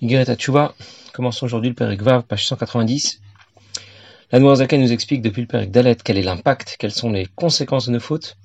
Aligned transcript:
Yigret 0.00 0.36
Tchouba, 0.36 0.76
commençons 1.12 1.46
aujourd'hui 1.46 1.70
le 1.70 1.74
Père 1.74 1.92
Vav, 1.96 2.22
page 2.22 2.46
190. 2.46 3.20
La 4.30 4.38
Noirzaken 4.38 4.80
nous 4.80 4.92
explique 4.92 5.22
depuis 5.22 5.40
le 5.40 5.48
Père 5.48 5.66
Dalet 5.66 5.96
quel 5.96 6.18
est 6.18 6.22
l'impact, 6.22 6.76
quelles 6.78 6.92
sont 6.92 7.10
les 7.10 7.26
conséquences 7.34 7.86
de 7.86 7.90
nos 7.90 7.98
fautes, 7.98 8.36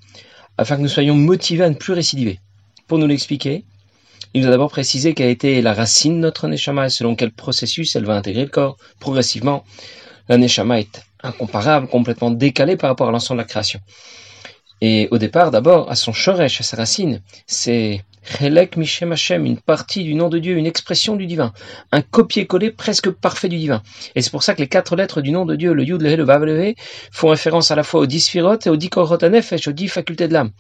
afin 0.58 0.78
que 0.78 0.82
nous 0.82 0.88
soyons 0.88 1.14
motivés 1.14 1.66
à 1.66 1.70
ne 1.70 1.76
plus 1.76 1.94
récidiver. 1.94 2.40
Pour 2.88 2.98
nous 2.98 3.06
l'expliquer, 3.06 3.66
il 4.34 4.42
nous 4.42 4.48
a 4.48 4.50
d'abord 4.50 4.72
précisé 4.72 5.14
quelle 5.14 5.30
été 5.30 5.62
la 5.62 5.76
racine 5.76 6.16
de 6.16 6.22
notre 6.22 6.48
Neshama 6.48 6.88
et 6.88 6.90
selon 6.90 7.16
quel 7.16 7.32
processus 7.32 7.96
elle 7.96 8.06
va 8.06 8.16
intégrer 8.16 8.46
le 8.46 8.50
corps 8.50 8.78
progressivement. 9.00 9.64
La 10.30 10.40
Neshama 10.40 10.80
est 10.80 11.04
incomparable, 11.22 11.88
complètement 11.88 12.32
décalée 12.32 12.78
par 12.78 12.90
rapport 12.90 13.10
à 13.10 13.12
l'ensemble 13.12 13.38
de 13.38 13.44
la 13.44 13.48
création. 13.48 13.80
Et 14.86 15.08
au 15.12 15.18
départ, 15.18 15.50
d'abord, 15.50 15.90
à 15.90 15.96
son 15.96 16.12
shoresh, 16.12 16.60
à 16.60 16.64
sa 16.66 16.76
racine, 16.76 17.22
c'est 17.48 18.04
Chelek 18.22 18.76
Mishem 18.76 19.14
Hashem, 19.14 19.46
une 19.46 19.58
partie 19.58 20.04
du 20.04 20.14
nom 20.14 20.28
de 20.28 20.40
Dieu, 20.40 20.58
une 20.58 20.66
expression 20.66 21.16
du 21.16 21.26
divin, 21.26 21.54
un 21.94 22.02
copier-coller 22.02 22.70
presque 22.70 23.10
parfait 23.10 23.48
du 23.48 23.58
divin. 23.58 23.82
Et 24.14 24.22
c'est 24.22 24.30
pour 24.30 24.44
ça 24.44 24.54
que 24.54 24.60
les 24.60 24.68
quatre 24.68 24.98
lettres 24.98 25.22
du 25.22 25.32
nom 25.32 25.46
de 25.46 25.56
Dieu, 25.56 25.74
le 25.74 25.86
Yud, 25.86 26.02
le 26.02 26.12
He, 26.12 26.18
le 26.18 26.26
Vav, 26.26 26.44
le 26.44 26.74
font 27.14 27.30
référence 27.30 27.72
à 27.72 27.78
la 27.78 27.84
fois 27.84 28.02
aux 28.02 28.06
dix 28.06 28.36
et 28.36 28.42
aux 28.42 28.76
dix 28.76 28.90
korot 28.90 29.16
aux 29.16 29.72
dix 29.72 29.88
facultés 29.88 30.28
de 30.28 30.34
l'âme. 30.34 30.52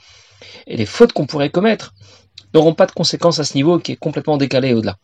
Et 0.67 0.78
les 0.78 0.86
fautes 0.86 1.12
qu'on 1.12 1.26
pourrait 1.26 1.50
commettre 1.50 1.94
n'auront 2.53 2.76
pas 2.76 2.86
de 2.86 2.94
conséquences 2.94 3.40
à 3.40 3.44
ce 3.44 3.55
niveau 3.55 3.78
qui 3.78 3.92
est 3.92 3.98
complètement 3.98 4.38
décalé 4.38 4.73
au-delà. 4.73 4.95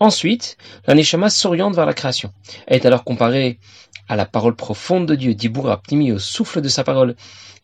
Ensuite, 0.00 0.56
la 0.86 0.94
Neshama 0.94 1.28
s'oriente 1.28 1.74
vers 1.74 1.84
la 1.84 1.92
création. 1.92 2.32
Elle 2.66 2.78
est 2.78 2.86
alors 2.86 3.04
comparée 3.04 3.58
à 4.08 4.16
la 4.16 4.26
parole 4.26 4.54
profonde 4.54 5.06
de 5.06 5.14
Dieu, 5.14 5.34
Dibur 5.34 5.70
Aptimi, 5.70 6.12
au 6.12 6.18
souffle 6.18 6.60
de 6.60 6.68
sa 6.68 6.84
parole. 6.84 7.14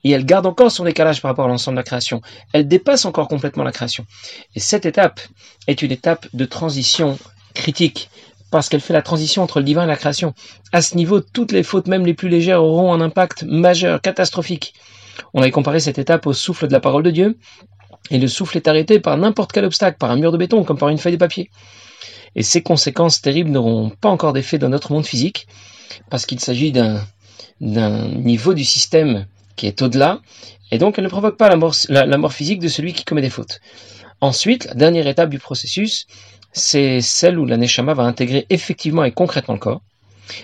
Et 0.03 0.11
elle 0.11 0.25
garde 0.25 0.47
encore 0.47 0.71
son 0.71 0.85
décalage 0.85 1.21
par 1.21 1.31
rapport 1.31 1.45
à 1.45 1.49
l'ensemble 1.49 1.77
de 1.77 1.81
la 1.81 1.85
création. 1.85 2.23
Elle 2.53 2.67
dépasse 2.67 3.05
encore 3.05 3.29
complètement 3.29 3.65
la 3.65 3.73
création. 3.73 4.07
Et 4.55 4.61
cette 4.61 4.87
étape 4.87 5.21
est 5.67 5.83
une 5.83 5.93
étape 5.93 6.27
de 6.33 6.45
transition 6.47 7.19
critique, 7.55 8.09
parce 8.51 8.69
qu'elle 8.69 8.81
fait 8.81 8.95
la 8.95 9.03
transition 9.03 9.43
entre 9.43 9.59
le 9.59 9.65
divin 9.65 9.85
et 9.85 9.87
la 9.87 9.97
création. 9.97 10.35
À 10.73 10.81
ce 10.81 10.97
niveau, 10.97 11.21
toutes 11.21 11.53
les 11.53 11.63
fautes, 11.63 11.87
même 11.87 12.07
les 12.07 12.15
plus 12.15 12.29
légères, 12.29 12.63
auront 12.63 12.93
un 12.93 13.01
impact 13.01 13.45
majeur, 13.45 14.01
catastrophique. 14.01 14.75
On 15.35 15.43
avait 15.43 15.51
comparé 15.51 15.81
cette 15.81 15.99
étape 15.99 16.27
au 16.27 16.33
souffle 16.33 16.67
de 16.67 16.73
la 16.73 16.81
parole 16.81 17.03
de 17.03 17.11
Dieu, 17.11 17.39
et 18.11 18.19
le 18.19 18.27
souffle 18.27 18.57
est 18.57 18.69
arrêté 18.69 19.01
par 19.01 19.17
n'importe 19.19 19.53
quel 19.53 19.65
obstacle, 19.67 19.99
par 19.99 20.11
un 20.11 20.17
mur 20.17 20.33
de 20.33 20.39
béton, 20.39 20.65
comme 20.65 20.79
par 20.79 20.89
une 20.89 20.99
feuille 20.99 21.13
de 21.13 21.19
papier. 21.19 21.51
Et 22.37 22.43
ces 22.43 22.63
conséquences 22.63 23.21
terribles 23.21 23.51
n'auront 23.51 23.91
pas 23.91 24.09
encore 24.09 24.33
d'effet 24.33 24.59
dans 24.59 24.69
notre 24.69 24.93
monde 24.93 25.07
physique, 25.07 25.47
parce 26.09 26.27
qu'il 26.27 26.41
s'agit 26.41 26.73
d'un 26.73 28.09
niveau 28.09 28.55
du 28.55 28.65
système 28.65 29.27
qui 29.57 29.67
est 29.67 29.83
au-delà, 29.83 30.21
et 30.71 30.79
donc 30.79 30.99
elle 30.99 31.05
ne 31.05 31.11
provoque 31.11 31.37
pas 31.37 31.49
la 31.49 31.57
mort, 31.57 31.75
la 31.89 32.19
mort 32.19 32.33
physique 32.33 32.61
de 32.61 32.69
celui 32.69 32.93
qui 32.93 33.05
commet 33.05 33.23
des 33.23 33.31
fautes. 33.31 33.61
Ensuite, 34.21 34.67
la 34.67 34.75
dernière 34.75 35.07
étape 35.07 35.31
du 35.31 35.39
processus, 35.39 36.07
c'est 36.53 37.01
celle 37.01 37.39
où 37.39 37.47
la 37.47 37.57
Neshama 37.57 37.95
va 37.95 38.03
intégrer 38.05 38.47
effectivement 38.51 39.05
et 39.05 39.13
concrètement 39.13 39.55
le 39.55 39.61
corps, 39.61 39.83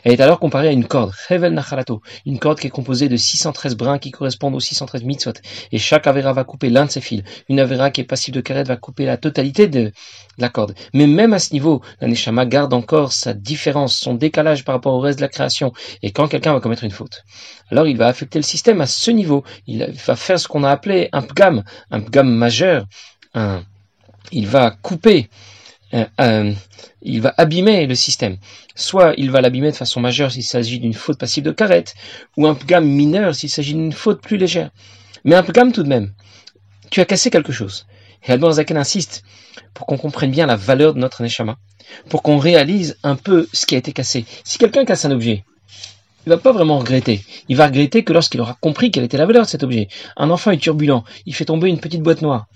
elle 0.04 0.12
est 0.12 0.20
alors 0.20 0.38
comparée 0.38 0.68
à 0.68 0.72
une 0.72 0.86
corde, 0.86 1.12
Hevel 1.28 1.52
Nachalato, 1.52 2.00
une 2.24 2.38
corde 2.38 2.58
qui 2.58 2.66
est 2.66 2.70
composée 2.70 3.08
de 3.08 3.16
613 3.16 3.76
brins 3.76 3.98
qui 3.98 4.10
correspondent 4.10 4.54
aux 4.54 4.60
613 4.60 5.04
mitzvot. 5.04 5.32
Et 5.72 5.78
chaque 5.78 6.06
Avera 6.06 6.32
va 6.32 6.44
couper 6.44 6.70
l'un 6.70 6.86
de 6.86 6.90
ses 6.90 7.00
fils. 7.00 7.22
Une 7.48 7.60
Avera 7.60 7.90
qui 7.90 8.00
est 8.00 8.04
passive 8.04 8.34
de 8.34 8.40
karet 8.40 8.64
va 8.64 8.76
couper 8.76 9.04
la 9.04 9.16
totalité 9.16 9.66
de 9.66 9.92
la 10.38 10.48
corde. 10.48 10.74
Mais 10.92 11.06
même 11.06 11.32
à 11.32 11.38
ce 11.38 11.52
niveau, 11.52 11.82
la 12.00 12.08
Neshama 12.08 12.46
garde 12.46 12.72
encore 12.72 13.12
sa 13.12 13.34
différence, 13.34 13.96
son 13.96 14.14
décalage 14.14 14.64
par 14.64 14.74
rapport 14.74 14.94
au 14.94 15.00
reste 15.00 15.18
de 15.18 15.24
la 15.24 15.28
création. 15.28 15.72
Et 16.02 16.10
quand 16.12 16.28
quelqu'un 16.28 16.52
va 16.52 16.60
commettre 16.60 16.84
une 16.84 16.90
faute, 16.90 17.24
alors 17.70 17.86
il 17.86 17.96
va 17.96 18.06
affecter 18.06 18.38
le 18.38 18.44
système 18.44 18.80
à 18.80 18.86
ce 18.86 19.10
niveau. 19.10 19.44
Il 19.66 19.84
va 20.06 20.16
faire 20.16 20.38
ce 20.38 20.48
qu'on 20.48 20.64
a 20.64 20.70
appelé 20.70 21.08
un 21.12 21.22
pgam, 21.22 21.64
un 21.90 22.00
pgam 22.00 22.28
majeur. 22.28 22.86
Il 24.32 24.46
va 24.46 24.70
couper 24.70 25.28
euh, 25.96 26.04
euh, 26.20 26.52
il 27.02 27.20
va 27.20 27.34
abîmer 27.36 27.86
le 27.86 27.94
système. 27.94 28.36
Soit 28.74 29.14
il 29.16 29.30
va 29.30 29.40
l'abîmer 29.40 29.70
de 29.70 29.76
façon 29.76 30.00
majeure 30.00 30.30
s'il 30.30 30.44
s'agit 30.44 30.78
d'une 30.78 30.94
faute 30.94 31.18
passive 31.18 31.44
de 31.44 31.50
carette, 31.50 31.94
ou 32.36 32.46
un 32.46 32.54
pgam 32.54 32.84
mineur 32.86 33.34
s'il 33.34 33.50
s'agit 33.50 33.74
d'une 33.74 33.92
faute 33.92 34.20
plus 34.20 34.36
légère. 34.36 34.70
Mais 35.24 35.34
un 35.34 35.42
pgam 35.42 35.72
tout 35.72 35.82
de 35.82 35.88
même. 35.88 36.12
Tu 36.90 37.00
as 37.00 37.04
cassé 37.04 37.30
quelque 37.30 37.52
chose. 37.52 37.86
Et 38.26 38.32
Admor 38.32 38.52
Zaken 38.52 38.76
insiste 38.76 39.22
pour 39.74 39.86
qu'on 39.86 39.96
comprenne 39.96 40.30
bien 40.30 40.46
la 40.46 40.56
valeur 40.56 40.94
de 40.94 40.98
notre 40.98 41.22
neshama, 41.22 41.56
pour 42.08 42.22
qu'on 42.22 42.38
réalise 42.38 42.98
un 43.02 43.16
peu 43.16 43.48
ce 43.52 43.66
qui 43.66 43.74
a 43.74 43.78
été 43.78 43.92
cassé. 43.92 44.24
Si 44.44 44.58
quelqu'un 44.58 44.84
casse 44.84 45.04
un 45.04 45.10
objet, 45.10 45.44
il 46.26 46.30
va 46.30 46.38
pas 46.38 46.52
vraiment 46.52 46.78
regretter. 46.78 47.24
Il 47.48 47.56
va 47.56 47.66
regretter 47.66 48.02
que 48.02 48.12
lorsqu'il 48.12 48.40
aura 48.40 48.56
compris 48.60 48.90
quelle 48.90 49.04
était 49.04 49.16
la 49.16 49.26
valeur 49.26 49.44
de 49.44 49.48
cet 49.48 49.62
objet. 49.62 49.88
Un 50.16 50.30
enfant 50.30 50.50
est 50.50 50.58
turbulent, 50.58 51.04
il 51.24 51.34
fait 51.34 51.44
tomber 51.44 51.68
une 51.68 51.78
petite 51.78 52.02
boîte 52.02 52.22
noire. 52.22 52.46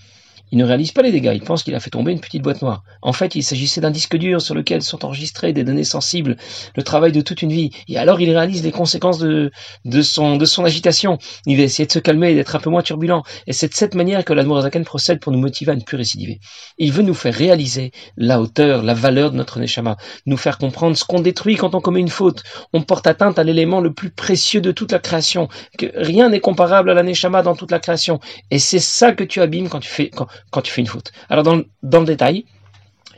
Il 0.53 0.59
ne 0.59 0.65
réalise 0.65 0.93
pas 0.93 1.03
les 1.03 1.13
dégâts, 1.13 1.33
il 1.35 1.43
pense 1.43 1.63
qu'il 1.63 1.75
a 1.75 1.81
fait 1.81 1.91
tomber 1.91 2.13
une 2.13 2.21
petite 2.21 2.43
boîte 2.43 2.63
noire. 2.63 2.83
En 3.03 3.13
fait, 3.13 3.35
il 3.35 3.43
s'agissait 3.43 3.81
d'un 3.81 3.91
disque 3.91 4.17
dur 4.17 4.43
sur 4.43 4.55
lequel 4.55 4.83
sont 4.83 5.05
enregistrées 5.05 5.53
des 5.53 5.65
données 5.65 5.85
sensibles, 5.85 6.37
le 6.75 6.83
travail 6.83 7.13
de 7.13 7.21
toute 7.21 7.43
une 7.43 7.53
vie. 7.53 7.71
Et 7.89 7.99
alors, 7.99 8.21
il 8.21 8.31
réalise 8.31 8.63
les 8.63 8.73
conséquences 8.73 9.19
de, 9.19 9.51
de, 9.85 10.03
son, 10.03 10.37
de 10.37 10.45
son 10.45 10.65
agitation. 10.65 11.19
Il 11.47 11.57
va 11.57 11.63
essayer 11.63 11.87
de 11.87 11.93
se 11.93 11.99
calmer 11.99 12.33
et 12.33 12.35
d'être 12.35 12.57
un 12.57 12.61
peu 12.61 12.71
moins 12.71 12.83
turbulent. 12.83 13.23
Et 13.47 13.53
c'est 13.53 13.69
de 13.69 13.75
cette 13.75 13.95
manière 13.95 14.25
que 14.25 14.33
l'Admorazaken 14.33 14.85
procède 14.85 15.21
pour 15.21 15.33
nous 15.33 15.39
motiver 15.39 15.73
à 15.73 15.77
ne 15.77 15.83
plus 15.83 15.97
récidiver. 15.97 16.41
Il 16.79 16.93
veut 16.93 17.03
nous 17.03 17.15
faire 17.15 17.35
réaliser 17.35 17.93
la 18.17 18.41
hauteur, 18.41 18.83
la 18.83 18.95
valeur 18.95 19.31
de 19.31 19.37
notre 19.37 19.61
Neshama, 19.61 19.97
nous 20.27 20.37
faire 20.37 20.59
comprendre 20.59 20.97
ce 20.97 21.05
qu'on 21.05 21.21
détruit 21.21 21.57
quand 21.57 21.75
on 21.75 21.81
commet 21.81 22.01
une 22.01 22.09
faute. 22.09 22.43
On 22.73 22.83
porte 22.83 23.07
atteinte 23.07 23.39
à 23.39 23.45
l'élément 23.45 23.81
le 23.81 23.93
plus 23.93 24.11
précieux 24.11 24.61
de 24.61 24.73
toute 24.73 24.93
la 24.93 24.99
création, 24.99 25.49
que 25.79 25.87
rien 25.95 26.29
n'est 26.29 26.41
comparable 26.41 26.91
à 26.91 26.95
la 26.95 27.03
Neshama 27.03 27.43
dans 27.43 27.55
toute 27.55 27.71
la 27.71 27.79
création. 27.79 28.21
Et 28.51 28.59
c'est 28.59 28.79
ça 28.79 29.13
que 29.13 29.25
tu 29.25 29.41
abîmes 29.41 29.69
quand 29.69 29.81
tu 29.81 29.89
fais, 29.89 30.11
quand, 30.11 30.27
quand 30.51 30.63
tu 30.63 30.73
fais 30.73 30.81
une 30.81 30.87
faute. 30.87 31.13
Alors 31.29 31.45
dans, 31.45 31.63
dans 31.83 32.01
le 32.01 32.07
détail, 32.07 32.45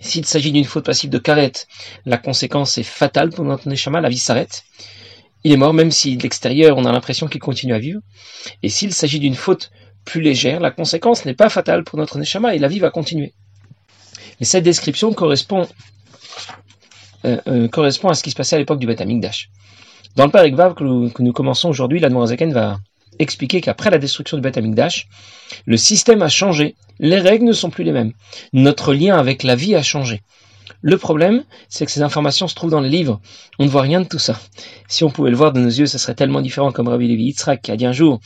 s'il 0.01 0.25
s'agit 0.25 0.53
d'une 0.53 0.65
faute 0.65 0.85
passive 0.85 1.11
de 1.11 1.19
carette, 1.19 1.69
la 2.07 2.19
conséquence 2.19 2.77
est 2.79 2.83
fatale 2.83 3.31
pour 3.31 3.45
notre 3.45 3.69
Neshama, 3.69 4.01
la 4.01 4.09
vie 4.09 4.19
s'arrête. 4.19 4.65
Il 5.45 5.53
est 5.53 5.57
mort 5.57 5.75
même 5.75 5.91
si 5.91 6.17
de 6.17 6.23
l'extérieur 6.23 6.77
on 6.77 6.85
a 6.85 6.93
l'impression 6.93 7.29
qu'il 7.29 7.41
continue 7.41 7.75
à 7.75 7.79
vivre. 7.79 8.01
Et 8.63 8.69
s'il 8.69 8.93
s'agit 8.93 9.21
d'une 9.21 9.35
faute 9.35 9.71
plus 10.05 10.21
légère, 10.21 10.61
la 10.61 10.71
conséquence 10.71 11.25
n'est 11.25 11.35
pas 11.35 11.49
fatale 11.49 11.85
pour 11.85 11.99
notre 11.99 12.19
Neshama 12.19 12.55
et 12.55 12.59
la 12.59 12.69
vie 12.69 12.81
va 12.81 12.91
continuer. 12.91 13.33
Et 14.41 14.45
cette 14.45 14.65
description 14.65 15.13
correspond, 15.13 15.69
euh, 17.25 17.41
euh, 17.47 17.69
correspond 17.69 18.09
à 18.09 18.15
ce 18.15 18.23
qui 18.23 18.31
se 18.31 18.37
passait 18.37 18.57
à 18.57 18.59
l'époque 18.59 18.81
du 18.81 18.87
Beth 18.87 19.01
Amikdash. 19.01 19.51
Dans 20.17 20.27
le 20.27 20.31
Père 20.31 20.49
Vav 20.55 20.75
que, 20.75 20.83
nous, 20.85 21.33
commençons 21.33 21.69
aujourd'hui, 21.69 22.01
la 22.01 22.11
Zaken 22.27 22.53
va 22.53 22.79
expliquer 23.19 23.61
qu'après 23.61 23.91
la 23.91 23.99
destruction 23.99 24.37
du 24.37 24.43
Beth 24.43 24.57
Amikdash, 24.57 25.09
le 25.67 25.77
système 25.77 26.23
a 26.23 26.29
changé, 26.29 26.77
les 26.99 27.19
règles 27.19 27.45
ne 27.45 27.53
sont 27.53 27.71
plus 27.71 27.85
les 27.85 27.93
mêmes, 27.93 28.13
notre 28.53 28.95
lien 28.95 29.17
avec 29.17 29.43
la 29.43 29.55
vie 29.55 29.75
a 29.75 29.83
changé. 29.83 30.23
Le 30.81 30.99
problème, 30.99 31.45
c'est 31.69 31.87
que 31.87 31.93
ces 31.93 32.03
informations 32.03 32.49
se 32.49 32.57
trouvent 32.57 32.71
dans 32.71 32.81
les 32.81 32.89
livres. 32.89 33.21
On 33.61 33.65
ne 33.65 33.69
voit 33.69 33.83
rien 33.83 34.01
de 34.01 34.07
tout 34.07 34.19
ça. 34.19 34.41
Si 34.89 35.05
on 35.05 35.11
pouvait 35.11 35.31
le 35.31 35.37
voir 35.37 35.53
de 35.53 35.61
nos 35.61 35.69
yeux, 35.69 35.87
ça 35.87 35.99
serait 35.99 36.15
tellement 36.15 36.41
différent, 36.41 36.73
comme 36.73 36.89
Rabbi 36.89 37.07
Levi 37.07 37.25
Yitzhak 37.25 37.63
qui 37.63 37.71
a 37.71 37.77
dit 37.77 37.87
un 37.87 37.93
jour, 37.93 38.21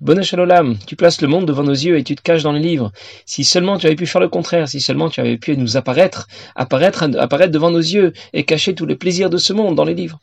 Bonne 0.00 0.22
Shalom, 0.22 0.76
tu 0.86 0.94
places 0.94 1.20
le 1.22 1.28
monde 1.28 1.46
devant 1.46 1.62
nos 1.64 1.72
yeux 1.72 1.96
et 1.98 2.04
tu 2.04 2.14
te 2.14 2.22
caches 2.22 2.42
dans 2.42 2.52
les 2.52 2.60
livres. 2.60 2.92
Si 3.24 3.44
seulement 3.44 3.78
tu 3.78 3.86
avais 3.86 3.96
pu 3.96 4.06
faire 4.06 4.20
le 4.20 4.28
contraire, 4.28 4.68
si 4.68 4.80
seulement 4.80 5.08
tu 5.08 5.20
avais 5.20 5.38
pu 5.38 5.56
nous 5.56 5.76
apparaître, 5.76 6.28
apparaître, 6.54 7.08
apparaître 7.18 7.50
devant 7.50 7.70
nos 7.70 7.78
yeux 7.78 8.12
et 8.32 8.44
cacher 8.44 8.74
tous 8.74 8.86
les 8.86 8.96
plaisirs 8.96 9.30
de 9.30 9.38
ce 9.38 9.52
monde 9.52 9.74
dans 9.74 9.84
les 9.84 9.94
livres. 9.94 10.20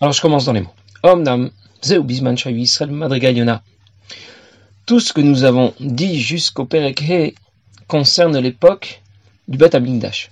Alors 0.00 0.12
je 0.12 0.20
commence 0.20 0.44
dans 0.44 0.52
les 0.52 0.60
mots. 0.60 0.74
Tout 4.86 5.00
ce 5.00 5.12
que 5.12 5.20
nous 5.20 5.42
avons 5.42 5.74
dit 5.80 6.20
jusqu'au 6.20 6.64
Perek 6.64 7.34
concerne 7.88 8.38
l'époque 8.38 9.02
du 9.48 9.58
Beth 9.58 9.74
Amikdash. 9.74 10.30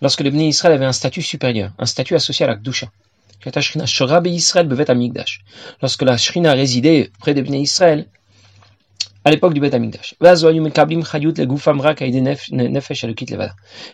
Lorsque 0.00 0.22
les 0.22 0.30
Bnei 0.30 0.48
Israël 0.48 0.74
avaient 0.74 0.86
un 0.86 0.92
statut 0.92 1.20
supérieur, 1.20 1.70
un 1.78 1.84
statut 1.84 2.14
associé 2.14 2.44
à 2.44 2.48
la 2.48 2.54
Kdusha. 2.56 2.88
Lorsque 5.82 6.02
la 6.02 6.16
Shrina 6.16 6.52
résidait 6.54 7.10
près 7.18 7.34
des 7.34 7.42
Bnei 7.42 7.60
Israël, 7.60 8.06
à 9.24 9.30
l'époque 9.30 9.52
du 9.52 9.60
Beth 9.60 9.74
Amikdash. 9.74 10.14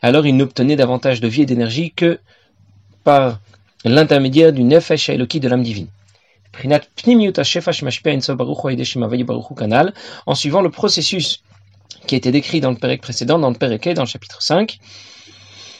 Alors 0.02 0.26
ils 0.26 0.36
n'obtenaient 0.36 0.76
davantage 0.76 1.20
de 1.20 1.28
vie 1.28 1.42
et 1.42 1.46
d'énergie 1.46 1.90
que 1.90 2.20
par 3.02 3.40
l'intermédiaire 3.84 4.52
du 4.52 4.62
Nefesh 4.62 5.08
Eloki 5.08 5.40
de 5.40 5.48
l'âme 5.48 5.62
divine 5.62 5.88
en 10.26 10.34
suivant 10.34 10.60
le 10.60 10.70
processus 10.70 11.42
qui 12.06 12.14
a 12.14 12.18
été 12.18 12.32
décrit 12.32 12.60
dans 12.60 12.70
le 12.70 12.76
Pérec 12.76 13.00
précédent, 13.00 13.38
dans 13.38 13.50
le 13.50 13.56
Pérec 13.56 13.88
dans 13.94 14.02
le 14.02 14.08
chapitre 14.08 14.42
5, 14.42 14.78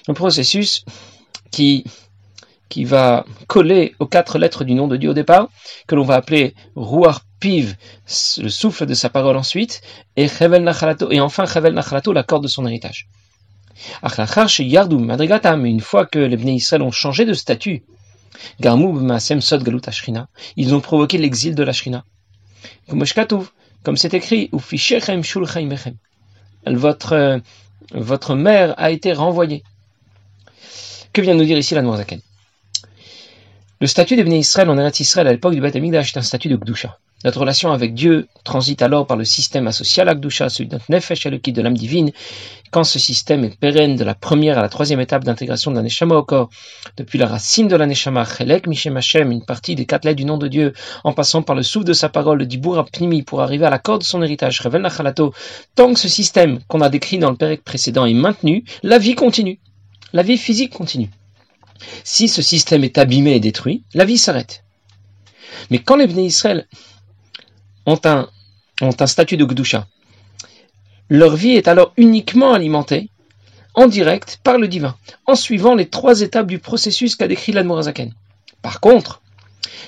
un 0.08 0.14
processus 0.14 0.84
qui, 1.50 1.84
qui 2.68 2.84
va 2.84 3.24
coller 3.46 3.94
aux 3.98 4.06
quatre 4.06 4.38
lettres 4.38 4.64
du 4.64 4.74
nom 4.74 4.88
de 4.88 4.96
Dieu 4.96 5.10
au 5.10 5.14
départ, 5.14 5.48
que 5.86 5.94
l'on 5.94 6.04
va 6.04 6.16
appeler 6.16 6.54
Ruach 6.76 7.20
Piv, 7.40 7.76
le 8.38 8.48
souffle 8.48 8.86
de 8.86 8.94
sa 8.94 9.10
parole 9.10 9.36
ensuite, 9.36 9.80
et 10.16 10.26
et 10.26 11.20
enfin 11.20 11.46
Chevel 11.46 11.74
Nachalato, 11.74 12.12
la 12.12 12.22
corde 12.24 12.42
de 12.42 12.48
son 12.48 12.66
héritage. 12.66 13.08
une 15.70 15.80
fois 15.80 16.06
que 16.06 16.18
les 16.18 16.36
Bnei 16.36 16.56
Israël 16.56 16.82
ont 16.82 16.90
changé 16.90 17.24
de 17.24 17.32
statut, 17.32 17.84
ils 20.56 20.74
ont 20.74 20.80
provoqué 20.80 21.18
l'exil 21.18 21.54
de 21.54 21.62
la 21.62 21.72
Shrina. 21.72 22.04
Comme 23.84 23.96
c'est 23.96 24.14
écrit, 24.14 24.50
votre, 26.66 27.40
votre 27.92 28.34
mère 28.34 28.74
a 28.76 28.90
été 28.90 29.12
renvoyée. 29.12 29.62
Que 31.12 31.22
vient 31.22 31.34
nous 31.34 31.44
dire 31.44 31.58
ici 31.58 31.74
la 31.74 31.82
Noirzaken 31.82 32.20
Le 33.80 33.86
statut 33.86 34.16
béné 34.16 34.38
Israël 34.38 34.68
en 34.70 34.76
Eretz 34.76 34.98
Israël 34.98 35.28
à 35.28 35.30
l'époque 35.30 35.54
du 35.54 35.60
Beth 35.60 35.76
Amikdash 35.76 36.12
est 36.12 36.18
un 36.18 36.22
statut 36.22 36.48
de 36.48 36.56
Gdusha. 36.56 36.98
Notre 37.24 37.38
relation 37.38 37.70
avec 37.70 37.94
Dieu 37.94 38.26
transite 38.42 38.82
alors 38.82 39.06
par 39.06 39.16
le 39.16 39.24
système 39.24 39.68
associé 39.68 40.02
à 40.02 40.04
l'Akdusha, 40.04 40.48
celui 40.48 40.68
de 40.68 40.74
notre 40.74 40.90
Nefesh 40.90 41.26
et 41.26 41.30
le 41.30 41.38
kit 41.38 41.52
de 41.52 41.62
l'âme 41.62 41.76
divine. 41.76 42.10
Quand 42.72 42.82
ce 42.82 42.98
système 42.98 43.44
est 43.44 43.56
pérenne 43.56 43.94
de 43.94 44.02
la 44.02 44.16
première 44.16 44.58
à 44.58 44.62
la 44.62 44.68
troisième 44.68 44.98
étape 44.98 45.22
d'intégration 45.22 45.70
de 45.70 45.76
la 45.76 45.82
Neshama 45.82 46.16
au 46.16 46.24
corps, 46.24 46.50
depuis 46.96 47.18
la 47.18 47.28
racine 47.28 47.68
de 47.68 47.76
la 47.76 47.86
Neshama, 47.86 48.24
Chelek 48.24 48.66
Mishem 48.66 48.96
Hashem, 48.96 49.30
une 49.30 49.44
partie 49.44 49.76
des 49.76 49.86
quatre 49.86 50.06
lettres 50.06 50.16
du 50.16 50.24
nom 50.24 50.38
de 50.38 50.48
Dieu, 50.48 50.72
en 51.04 51.12
passant 51.12 51.42
par 51.42 51.54
le 51.54 51.62
souffle 51.62 51.86
de 51.86 51.92
sa 51.92 52.08
parole, 52.08 52.38
le 52.38 52.46
Dibur 52.46 52.84
Pnimi, 52.84 53.22
pour 53.22 53.42
arriver 53.42 53.66
à 53.66 53.70
l'accord 53.70 54.00
de 54.00 54.04
son 54.04 54.22
héritage, 54.22 54.60
Revel 54.60 54.82
Nachalato, 54.82 55.32
tant 55.76 55.94
que 55.94 56.00
ce 56.00 56.08
système 56.08 56.58
qu'on 56.66 56.80
a 56.80 56.88
décrit 56.88 57.18
dans 57.18 57.30
le 57.30 57.36
Pérec 57.36 57.62
précédent 57.62 58.06
est 58.06 58.14
maintenu, 58.14 58.64
la 58.82 58.98
vie 58.98 59.14
continue. 59.14 59.60
La 60.12 60.24
vie 60.24 60.38
physique 60.38 60.72
continue. 60.72 61.10
Si 62.04 62.28
ce 62.28 62.42
système 62.42 62.84
est 62.84 62.98
abîmé 62.98 63.34
et 63.34 63.40
détruit, 63.40 63.82
la 63.94 64.04
vie 64.04 64.18
s'arrête. 64.18 64.64
Mais 65.70 65.78
quand 65.78 65.96
les 65.96 66.06
Bnei 66.06 66.26
Israël 66.26 66.66
ont 67.88 68.00
un, 68.04 68.28
statut 69.06 69.38
de 69.38 69.44
Gdusha. 69.44 69.86
Leur 71.08 71.36
vie 71.36 71.52
est 71.52 71.68
alors 71.68 71.94
uniquement 71.96 72.52
alimentée 72.52 73.08
en 73.74 73.86
direct 73.86 74.40
par 74.44 74.58
le 74.58 74.68
divin, 74.68 74.96
en 75.26 75.34
suivant 75.34 75.74
les 75.74 75.88
trois 75.88 76.20
étapes 76.20 76.48
du 76.48 76.58
processus 76.58 77.16
qu'a 77.16 77.28
décrit 77.28 77.52
l'Admorazaken. 77.52 78.12
Par 78.60 78.80
contre, 78.80 79.22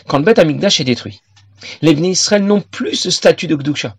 quand 0.07 0.19
le 0.19 0.25
Beth 0.25 0.39
Amigdash 0.39 0.81
est 0.81 0.85
détruit, 0.85 1.21
les 1.83 1.95
Bnei 1.95 2.13
Israël 2.13 2.45
n'ont 2.45 2.63
plus 2.63 2.95
ce 2.95 3.11
statut 3.11 3.49
de 3.49 3.57
Gdusha. 3.57 3.97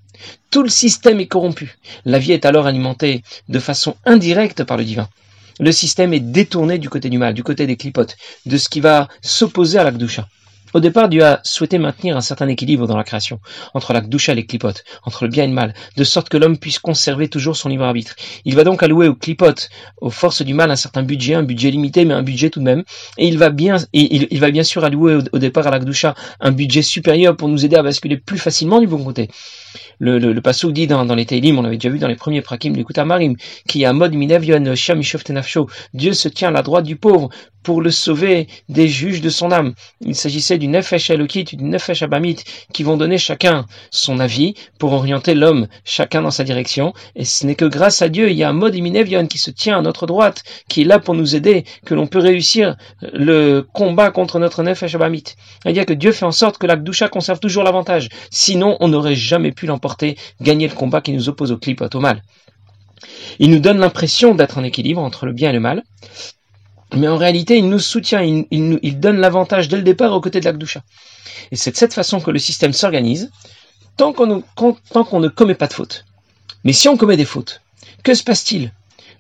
Tout 0.50 0.64
le 0.64 0.70
système 0.70 1.20
est 1.20 1.28
corrompu. 1.28 1.78
La 2.06 2.18
vie 2.18 2.32
est 2.32 2.46
alors 2.46 2.66
alimentée 2.66 3.24
de 3.50 3.60
façon 3.60 3.96
indirecte 4.06 4.64
par 4.64 4.78
le 4.78 4.84
divin. 4.84 5.10
Le 5.60 5.72
système 5.72 6.14
est 6.14 6.20
détourné 6.20 6.78
du 6.78 6.90
côté 6.90 7.10
du 7.10 7.18
mal, 7.18 7.34
du 7.34 7.44
côté 7.44 7.68
des 7.68 7.78
clipotes, 7.78 8.16
de 8.46 8.58
ce 8.58 8.70
qui 8.70 8.80
va 8.80 9.08
s'opposer 9.22 9.78
à 9.78 9.84
la 9.84 9.92
Gdusha. 9.92 10.28
Au 10.74 10.80
départ, 10.80 11.10
Dieu 11.10 11.24
a 11.26 11.42
souhaité 11.44 11.78
maintenir 11.80 12.16
un 12.16 12.22
certain 12.22 12.48
équilibre 12.48 12.88
dans 12.88 12.96
la 12.96 13.04
création, 13.04 13.42
entre 13.74 13.92
la 13.92 14.00
gdoucha 14.00 14.32
et 14.32 14.36
les 14.36 14.46
clipotes, 14.46 14.86
entre 15.04 15.26
le 15.26 15.30
bien 15.30 15.44
et 15.44 15.48
le 15.48 15.54
mal, 15.54 15.74
de 15.98 16.04
sorte 16.06 16.30
que 16.30 16.38
l'homme 16.38 16.58
puisse 16.58 16.80
conserver 16.80 17.28
toujours 17.28 17.58
son 17.58 17.68
libre 17.68 17.84
arbitre. 17.84 18.16
Il 18.46 18.56
va 18.56 18.64
donc 18.64 18.82
allouer 18.82 19.10
aux 19.10 19.16
clipotes, 19.16 19.70
aux 20.00 20.10
forces 20.10 20.44
du 20.44 20.54
mal, 20.54 20.72
un 20.72 20.78
certain 20.78 21.04
budget, 21.04 21.34
un 21.34 21.44
budget 21.44 21.72
limité, 21.72 22.06
mais 22.06 22.14
un 22.14 22.24
budget 22.24 22.50
tout 22.50 22.60
de 22.60 22.66
même. 22.66 22.84
Et 23.18 23.28
il 23.28 23.38
va 23.38 23.50
bien, 23.50 23.78
il, 23.92 24.40
va 24.40 24.50
bien 24.50 24.64
sûr 24.64 24.86
allouer 24.86 25.20
au, 25.34 25.40
départ 25.40 25.68
à 25.68 25.72
la 25.72 25.80
gdoucha 25.80 26.16
un 26.40 26.52
budget 26.52 26.84
supérieur 26.84 27.36
pour 27.36 27.50
nous 27.50 27.66
aider 27.66 27.76
à 27.76 27.84
basculer 27.84 28.16
plus 28.16 28.40
facilement 28.40 28.80
du 28.80 28.88
bon 28.88 29.04
côté. 29.04 29.30
Le, 30.00 30.20
le, 30.20 30.42
dit 30.72 30.88
dans, 30.88 31.04
les 31.16 31.26
Teilim, 31.26 31.58
on 31.58 31.62
l'avait 31.62 31.78
déjà 31.78 31.90
vu 31.90 32.00
dans 32.00 32.08
les 32.08 32.16
premiers 32.16 32.42
prakim 32.42 32.74
du 32.74 32.86
Kutamarim, 32.86 33.36
qui 33.68 33.86
a 33.86 33.94
mode 33.94 34.14
minevion 34.14 34.64
tenafsho. 35.24 35.70
Dieu 35.94 36.14
se 36.14 36.28
tient 36.28 36.50
à 36.50 36.52
la 36.52 36.62
droite 36.62 36.86
du 36.86 36.96
pauvre 36.96 37.30
pour 37.64 37.82
le 37.82 37.92
sauver 37.92 38.48
des 38.70 38.88
juges 38.88 39.22
de 39.22 39.30
son 39.30 39.52
âme. 39.52 39.74
Il 40.02 40.16
s'agissait 40.16 40.58
du 40.58 40.68
Nefesh 40.68 41.10
Elokit, 41.10 41.44
du 41.44 41.64
Nefesh 41.64 42.02
Abamit, 42.02 42.38
qui 42.74 42.84
vont 42.84 42.98
donner 42.98 43.18
chacun 43.18 43.66
son 43.90 44.20
avis 44.20 44.54
pour 44.80 44.94
orienter 44.94 45.36
l'homme, 45.36 45.68
chacun 45.84 46.22
dans 46.22 46.32
sa 46.32 46.44
direction. 46.44 46.94
Et 47.16 47.26
ce 47.26 47.46
n'est 47.46 47.56
que 47.56 47.66
grâce 47.66 48.02
à 48.02 48.10
Dieu, 48.10 48.30
il 48.30 48.38
y 48.38 48.44
a 48.44 48.50
un 48.50 48.54
mode 48.54 48.76
Iminevion 48.76 49.28
qui 49.28 49.38
se 49.38 49.52
tient 49.52 49.78
à 49.78 49.82
notre 49.82 50.08
droite, 50.08 50.44
qui 50.68 50.82
est 50.82 50.86
là 50.86 51.00
pour 51.00 51.14
nous 51.14 51.36
aider, 51.36 51.66
que 51.86 51.94
l'on 51.94 52.08
peut 52.08 52.20
réussir 52.20 52.76
le 53.02 53.62
combat 53.74 54.12
contre 54.12 54.40
notre 54.40 54.64
Nefesh 54.64 54.96
Abamit. 54.96 55.24
C'est-à-dire 55.62 55.86
que 55.86 55.94
Dieu 55.94 56.12
fait 56.12 56.26
en 56.26 56.32
sorte 56.32 56.58
que 56.58 56.68
la 56.68 56.76
Gdusha 56.76 57.10
conserve 57.10 57.40
toujours 57.40 57.64
l'avantage. 57.64 58.10
Sinon, 58.30 58.78
on 58.80 58.88
n'aurait 58.88 59.16
jamais 59.16 59.52
pu 59.52 59.66
l'emporter, 59.66 60.18
gagner 60.42 60.68
le 60.68 60.76
combat 60.76 61.02
qui 61.02 61.12
nous 61.12 61.30
oppose 61.30 61.52
au 61.52 61.58
clip 61.58 61.82
au 61.94 62.00
mal. 62.00 62.22
Il 63.40 63.50
nous 63.50 63.60
donne 63.60 63.80
l'impression 63.80 64.36
d'être 64.36 64.58
en 64.58 64.64
équilibre 64.64 65.02
entre 65.02 65.26
le 65.26 65.34
bien 65.34 65.50
et 65.50 65.54
le 65.54 65.60
mal, 65.60 65.84
mais 66.94 67.08
en 67.08 67.18
réalité, 67.18 67.58
il 67.58 67.70
nous 67.70 67.80
soutient, 67.80 68.22
il, 68.22 68.46
il, 68.52 69.00
donne 69.00 69.18
l'avantage 69.18 69.68
dès 69.70 69.78
le 69.78 69.84
départ 69.84 70.14
aux 70.14 70.22
côtés 70.22 70.40
de 70.40 70.46
l'Akdoucha. 70.46 70.82
Et 71.52 71.56
c'est 71.56 71.72
de 71.72 71.78
cette 71.78 71.94
façon 71.94 72.20
que 72.20 72.32
le 72.32 72.40
système 72.40 72.74
s'organise, 72.74 73.32
tant 73.98 74.14
qu'on 74.14 74.28
ne 74.28 75.28
commet 75.28 75.56
pas 75.56 75.68
de 75.68 75.74
fautes. 75.74 76.06
Mais 76.64 76.74
si 76.74 76.90
on 76.90 76.98
commet 76.98 77.18
des 77.18 77.26
fautes, 77.26 77.62
que 78.04 78.14
se 78.14 78.24
passe-t-il? 78.24 78.72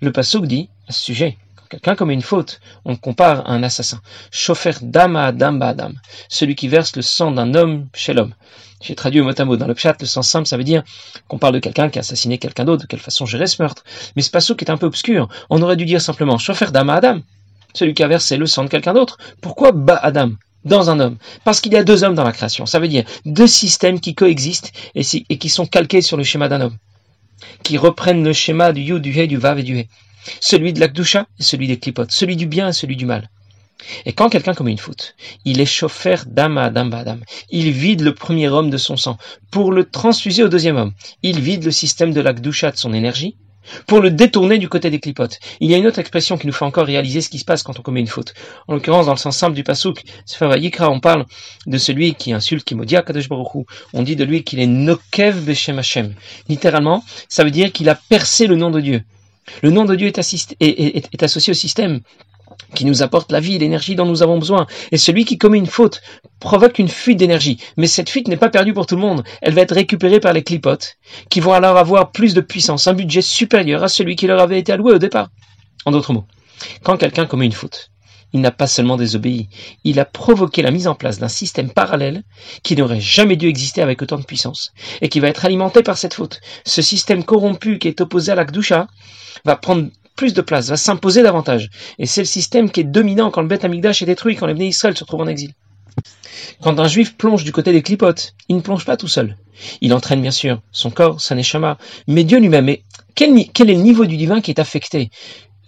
Le 0.01 0.11
Passouk 0.11 0.47
dit 0.47 0.69
à 0.87 0.91
ce 0.91 1.01
sujet, 1.01 1.37
quand 1.55 1.67
quelqu'un 1.69 1.95
commet 1.95 2.13
une 2.13 2.21
faute, 2.21 2.59
on 2.85 2.95
compare 2.95 3.47
à 3.49 3.53
un 3.53 3.63
assassin. 3.63 4.01
Chauffeur 4.31 4.75
d'âme 4.81 5.15
à 5.15 5.27
adam 5.27 5.61
adam, 5.61 5.91
celui 6.27 6.55
qui 6.55 6.67
verse 6.67 6.95
le 6.95 7.01
sang 7.01 7.31
d'un 7.31 7.53
homme 7.53 7.87
chez 7.93 8.13
l'homme. 8.13 8.33
J'ai 8.81 8.95
traduit 8.95 9.21
au 9.21 9.23
mot 9.23 9.33
à 9.37 9.45
mot 9.45 9.57
dans 9.57 9.67
le 9.67 9.75
chat, 9.75 9.95
le 10.01 10.07
sens 10.07 10.27
simple, 10.27 10.47
ça 10.47 10.57
veut 10.57 10.63
dire 10.63 10.83
qu'on 11.27 11.37
parle 11.37 11.53
de 11.53 11.59
quelqu'un 11.59 11.89
qui 11.89 11.99
a 11.99 12.01
assassiné 12.01 12.39
quelqu'un 12.39 12.65
d'autre, 12.65 12.81
de 12.83 12.87
quelle 12.87 12.99
façon 12.99 13.25
gérer 13.25 13.45
ce 13.45 13.61
meurtre. 13.61 13.83
Mais 14.15 14.23
ce 14.23 14.31
passouk 14.31 14.61
est 14.61 14.71
un 14.71 14.77
peu 14.77 14.87
obscur. 14.87 15.29
On 15.51 15.61
aurait 15.61 15.77
dû 15.77 15.85
dire 15.85 16.01
simplement 16.01 16.39
chauffeur 16.39 16.71
d'âme 16.71 16.89
à 16.89 16.95
adam 16.95 17.21
celui 17.73 17.93
qui 17.93 18.03
a 18.03 18.07
versé 18.07 18.37
le 18.37 18.45
sang 18.45 18.63
de 18.63 18.69
quelqu'un 18.69 18.93
d'autre. 18.93 19.17
Pourquoi 19.41 19.71
Ba 19.71 19.95
Adam 19.95 20.31
dans 20.65 20.89
un 20.89 20.99
homme? 20.99 21.17
Parce 21.43 21.61
qu'il 21.61 21.73
y 21.73 21.77
a 21.77 21.83
deux 21.83 22.03
hommes 22.03 22.15
dans 22.15 22.23
la 22.23 22.31
création. 22.31 22.65
Ça 22.65 22.79
veut 22.79 22.87
dire 22.87 23.03
deux 23.25 23.47
systèmes 23.47 23.99
qui 23.99 24.15
coexistent 24.15 24.71
et, 24.95 25.03
qui 25.03 25.49
sont 25.49 25.65
calqués 25.65 26.01
sur 26.01 26.17
le 26.17 26.23
schéma 26.23 26.47
d'un 26.47 26.61
homme, 26.61 26.77
qui 27.63 27.77
reprennent 27.77 28.23
le 28.23 28.33
schéma 28.33 28.73
du 28.73 28.81
Yu, 28.81 28.99
du 28.99 29.11
He, 29.11 29.27
du 29.27 29.37
Vav 29.37 29.59
et 29.59 29.63
du 29.63 29.77
He. 29.77 29.87
Celui 30.39 30.73
de 30.73 30.79
l'Akdusha 30.79 31.25
et 31.39 31.43
celui 31.43 31.67
des 31.67 31.79
clipotes, 31.79 32.11
celui 32.11 32.35
du 32.35 32.45
bien 32.45 32.69
et 32.69 32.73
celui 32.73 32.95
du 32.95 33.05
mal. 33.05 33.29
Et 34.05 34.13
quand 34.13 34.29
quelqu'un 34.29 34.53
commet 34.53 34.71
une 34.71 34.77
faute, 34.77 35.15
il 35.43 35.59
est 35.59 35.65
chauffeur 35.65 36.25
d'âme 36.27 36.59
à 36.59 36.65
Adam 36.65 36.91
Adam. 36.91 37.17
Il 37.49 37.71
vide 37.71 38.01
le 38.01 38.13
premier 38.13 38.47
homme 38.47 38.69
de 38.69 38.77
son 38.77 38.95
sang 38.95 39.17
pour 39.49 39.71
le 39.71 39.85
transfuser 39.85 40.43
au 40.43 40.49
deuxième 40.49 40.77
homme. 40.77 40.93
Il 41.23 41.39
vide 41.39 41.65
le 41.65 41.71
système 41.71 42.13
de 42.13 42.21
l'Akdusha 42.21 42.71
de 42.71 42.77
son 42.77 42.93
énergie 42.93 43.35
pour 43.87 43.99
le 43.99 44.11
détourner 44.11 44.57
du 44.57 44.69
côté 44.69 44.89
des 44.89 44.99
clipotes. 44.99 45.39
Il 45.59 45.69
y 45.69 45.73
a 45.73 45.77
une 45.77 45.87
autre 45.87 45.99
expression 45.99 46.37
qui 46.37 46.47
nous 46.47 46.53
fait 46.53 46.65
encore 46.65 46.85
réaliser 46.85 47.21
ce 47.21 47.29
qui 47.29 47.39
se 47.39 47.45
passe 47.45 47.63
quand 47.63 47.79
on 47.79 47.81
commet 47.81 47.99
une 47.99 48.07
faute. 48.07 48.33
En 48.67 48.73
l'occurrence, 48.73 49.05
dans 49.05 49.13
le 49.13 49.17
sens 49.17 49.37
simple 49.37 49.55
du 49.55 49.63
pasouk, 49.63 50.03
on 50.79 50.99
parle 50.99 51.25
de 51.67 51.77
celui 51.77 52.15
qui 52.15 52.33
insulte, 52.33 52.63
qui 52.63 52.75
maudit 52.75 52.95
Kadosh 52.95 53.29
Baruch 53.29 53.65
On 53.93 54.03
dit 54.03 54.15
de 54.15 54.23
lui 54.23 54.43
qu'il 54.43 54.59
est 54.59 54.67
Nokev 54.67 55.41
Beshem 55.41 55.79
Hashem. 55.79 56.13
Littéralement, 56.49 57.03
ça 57.29 57.43
veut 57.43 57.51
dire 57.51 57.71
qu'il 57.71 57.89
a 57.89 57.95
percé 57.95 58.47
le 58.47 58.55
nom 58.55 58.69
de 58.69 58.81
Dieu. 58.81 59.03
Le 59.63 59.69
nom 59.69 59.85
de 59.85 59.95
Dieu 59.95 60.07
est 60.07 61.23
associé 61.23 61.51
au 61.51 61.55
système 61.55 62.01
qui 62.73 62.85
nous 62.85 63.03
apporte 63.03 63.31
la 63.31 63.39
vie 63.39 63.55
et 63.55 63.59
l'énergie 63.59 63.95
dont 63.95 64.05
nous 64.05 64.23
avons 64.23 64.37
besoin. 64.37 64.67
Et 64.91 64.97
celui 64.97 65.25
qui 65.25 65.37
commet 65.37 65.57
une 65.57 65.67
faute 65.67 66.01
provoque 66.39 66.79
une 66.79 66.87
fuite 66.87 67.17
d'énergie. 67.17 67.57
Mais 67.77 67.87
cette 67.87 68.09
fuite 68.09 68.27
n'est 68.27 68.37
pas 68.37 68.49
perdue 68.49 68.73
pour 68.73 68.85
tout 68.85 68.95
le 68.95 69.01
monde. 69.01 69.23
Elle 69.41 69.53
va 69.53 69.61
être 69.61 69.75
récupérée 69.75 70.19
par 70.19 70.33
les 70.33 70.43
clipotes, 70.43 70.97
qui 71.29 71.39
vont 71.39 71.53
alors 71.53 71.77
avoir 71.77 72.11
plus 72.11 72.33
de 72.33 72.41
puissance, 72.41 72.87
un 72.87 72.93
budget 72.93 73.21
supérieur 73.21 73.83
à 73.83 73.87
celui 73.87 74.15
qui 74.15 74.27
leur 74.27 74.39
avait 74.39 74.59
été 74.59 74.71
alloué 74.71 74.93
au 74.93 74.99
départ. 74.99 75.29
En 75.85 75.91
d'autres 75.91 76.13
mots, 76.13 76.25
quand 76.83 76.97
quelqu'un 76.97 77.25
commet 77.25 77.45
une 77.45 77.51
faute, 77.51 77.91
il 78.33 78.41
n'a 78.41 78.51
pas 78.51 78.67
seulement 78.67 78.97
désobéi, 78.97 79.49
il 79.83 79.99
a 79.99 80.05
provoqué 80.05 80.61
la 80.61 80.71
mise 80.71 80.87
en 80.87 80.95
place 80.95 81.19
d'un 81.19 81.27
système 81.27 81.69
parallèle 81.69 82.23
qui 82.63 82.75
n'aurait 82.75 83.01
jamais 83.01 83.35
dû 83.35 83.47
exister 83.47 83.81
avec 83.81 84.01
autant 84.01 84.17
de 84.17 84.23
puissance, 84.23 84.71
et 85.01 85.09
qui 85.09 85.19
va 85.19 85.27
être 85.27 85.45
alimenté 85.45 85.83
par 85.83 85.97
cette 85.97 86.13
faute. 86.13 86.39
Ce 86.65 86.81
système 86.81 87.23
corrompu 87.23 87.77
qui 87.77 87.87
est 87.87 88.01
opposé 88.01 88.31
à 88.31 88.35
la 88.35 88.45
va 89.43 89.55
prendre 89.55 89.89
plus 90.21 90.35
de 90.35 90.41
place, 90.41 90.69
va 90.69 90.77
s'imposer 90.77 91.23
davantage. 91.23 91.71
Et 91.97 92.05
c'est 92.05 92.21
le 92.21 92.27
système 92.27 92.69
qui 92.69 92.81
est 92.81 92.83
dominant 92.83 93.31
quand 93.31 93.41
le 93.41 93.47
Beth 93.47 93.65
Amigdash 93.65 94.03
est 94.03 94.05
détruit, 94.05 94.35
quand 94.35 94.45
les 94.45 94.53
Bnei 94.53 94.67
Israël 94.67 94.95
se 94.95 95.03
trouvent 95.03 95.21
en 95.21 95.27
exil. 95.27 95.53
Quand 96.61 96.79
un 96.79 96.87
juif 96.87 97.17
plonge 97.17 97.43
du 97.43 97.51
côté 97.51 97.71
des 97.71 97.81
clipotes, 97.81 98.35
il 98.47 98.55
ne 98.55 98.61
plonge 98.61 98.85
pas 98.85 98.97
tout 98.97 99.07
seul. 99.07 99.35
Il 99.81 99.95
entraîne 99.95 100.21
bien 100.21 100.29
sûr 100.29 100.61
son 100.71 100.91
corps, 100.91 101.19
sa 101.19 101.33
neshama, 101.33 101.79
mais 102.05 102.23
Dieu 102.23 102.37
lui-même. 102.37 102.69
Et 102.69 102.83
quel, 103.15 103.33
quel, 103.51 103.71
est 103.71 103.73
le 103.73 103.81
niveau 103.81 104.05
du 104.05 104.15
divin 104.15 104.41
qui 104.41 104.51
est 104.51 104.59
affecté? 104.59 105.09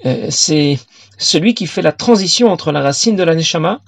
Euh, 0.05 0.27
C'est 0.29 0.77
celui 1.17 1.55
qui 1.55 1.65
fait 1.65 1.81
la 1.81 1.91
transition 1.91 2.49
entre 2.49 2.71
la 2.71 2.81
racine 2.81 3.15
de 3.15 3.23
la 3.23 3.33
neshama 3.33 3.81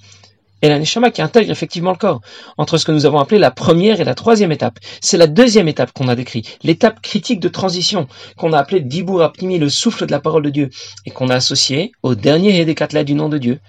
et 0.65 0.69
la 0.69 0.79
neshama 0.79 1.11
qui 1.11 1.21
intègre 1.21 1.51
effectivement 1.51 1.91
le 1.91 1.97
corps, 1.97 2.21
entre 2.57 2.77
ce 2.77 2.85
que 2.85 2.91
nous 2.91 3.05
avons 3.05 3.19
appelé 3.19 3.39
la 3.39 3.51
première 3.51 4.01
et 4.01 4.03
la 4.03 4.15
troisième 4.15 4.51
étape. 4.51 4.79
C'est 4.99 5.17
la 5.17 5.27
deuxième 5.27 5.67
étape 5.67 5.91
qu'on 5.93 6.07
a 6.07 6.15
décrit, 6.15 6.43
l'étape 6.63 7.01
critique 7.01 7.39
de 7.39 7.49
transition, 7.49 8.07
qu'on 8.35 8.51
a 8.51 8.57
appelée 8.57 8.81
Dibur 8.81 9.21
Apnimi, 9.21 9.59
le 9.59 9.69
souffle 9.69 10.07
de 10.07 10.11
la 10.11 10.19
parole 10.19 10.41
de 10.41 10.49
Dieu, 10.49 10.69
et 11.05 11.11
qu'on 11.11 11.29
a 11.29 11.35
associé 11.35 11.91
au 12.01 12.15
dernier 12.15 12.59
Hedekatla 12.59 13.03
du 13.03 13.13
nom 13.13 13.29
de 13.29 13.37
Dieu. 13.37 13.59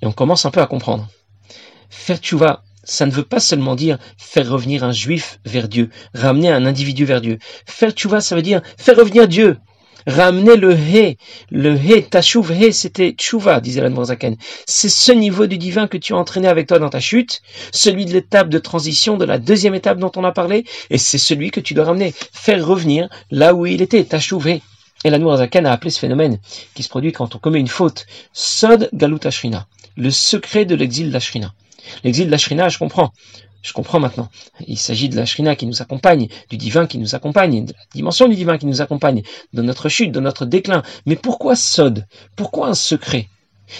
Et 0.00 0.06
on 0.06 0.12
commence 0.12 0.46
un 0.46 0.52
peu 0.52 0.60
à 0.60 0.66
comprendre. 0.66 1.08
Faire 1.90 2.18
tchouva, 2.18 2.62
ça 2.84 3.04
ne 3.04 3.10
veut 3.10 3.24
pas 3.24 3.40
seulement 3.40 3.74
dire 3.74 3.98
faire 4.16 4.48
revenir 4.48 4.84
un 4.84 4.92
juif 4.92 5.40
vers 5.44 5.68
Dieu, 5.68 5.90
ramener 6.14 6.50
un 6.50 6.66
individu 6.66 7.04
vers 7.04 7.20
Dieu. 7.20 7.38
Faire 7.66 7.90
tchouva, 7.90 8.20
ça 8.20 8.36
veut 8.36 8.42
dire 8.42 8.62
faire 8.78 8.96
revenir 8.96 9.26
Dieu, 9.26 9.58
Ramener 10.06 10.56
le 10.56 10.72
He, 10.72 11.16
le 11.50 11.74
He, 11.74 12.08
Tashuv 12.08 12.50
He, 12.52 12.72
c'était 12.72 13.12
Tchouva, 13.12 13.60
disait 13.60 13.80
l'Admorzaken. 13.80 14.36
C'est 14.66 14.88
ce 14.88 15.12
niveau 15.12 15.46
du 15.46 15.58
divin 15.58 15.86
que 15.86 15.98
tu 15.98 16.14
as 16.14 16.16
entraîné 16.16 16.48
avec 16.48 16.66
toi 16.66 16.78
dans 16.78 16.90
ta 16.90 17.00
chute, 17.00 17.42
celui 17.72 18.04
de 18.04 18.12
l'étape 18.12 18.48
de 18.48 18.58
transition, 18.58 19.16
de 19.16 19.24
la 19.24 19.38
deuxième 19.38 19.74
étape 19.74 19.98
dont 19.98 20.12
on 20.16 20.24
a 20.24 20.32
parlé, 20.32 20.64
et 20.90 20.98
c'est 20.98 21.18
celui 21.18 21.50
que 21.50 21.60
tu 21.60 21.74
dois 21.74 21.84
ramener, 21.84 22.14
faire 22.32 22.66
revenir 22.66 23.08
là 23.30 23.54
où 23.54 23.66
il 23.66 23.82
était, 23.82 24.04
Tashuv 24.04 24.48
He. 24.48 24.62
Et 25.04 25.10
la 25.10 25.18
a 25.18 25.72
appelé 25.72 25.90
ce 25.90 25.98
phénomène 25.98 26.38
qui 26.74 26.82
se 26.82 26.88
produit 26.88 27.12
quand 27.12 27.34
on 27.34 27.38
commet 27.38 27.58
une 27.58 27.68
faute, 27.68 28.06
Sod 28.32 28.88
Galut 28.92 29.18
Ashrina, 29.24 29.66
le 29.96 30.10
secret 30.10 30.64
de 30.64 30.76
l'exil 30.76 31.10
d'Ashrina. 31.10 31.54
L'exil 32.04 32.30
d'Ashrina, 32.30 32.68
je 32.68 32.78
comprends. 32.78 33.12
Je 33.62 33.72
comprends 33.72 34.00
maintenant. 34.00 34.28
Il 34.66 34.78
s'agit 34.78 35.08
de 35.08 35.16
la 35.16 35.24
Shrina 35.24 35.54
qui 35.54 35.66
nous 35.66 35.82
accompagne, 35.82 36.28
du 36.50 36.56
divin 36.56 36.86
qui 36.86 36.98
nous 36.98 37.14
accompagne, 37.14 37.64
de 37.64 37.72
la 37.72 37.84
dimension 37.94 38.28
du 38.28 38.34
divin 38.34 38.58
qui 38.58 38.66
nous 38.66 38.80
accompagne, 38.80 39.22
de 39.52 39.62
notre 39.62 39.88
chute, 39.88 40.12
de 40.12 40.20
notre 40.20 40.46
déclin. 40.46 40.82
Mais 41.06 41.16
pourquoi 41.16 41.54
Sod? 41.54 42.06
Pourquoi 42.34 42.68
un 42.68 42.74
secret? 42.74 43.28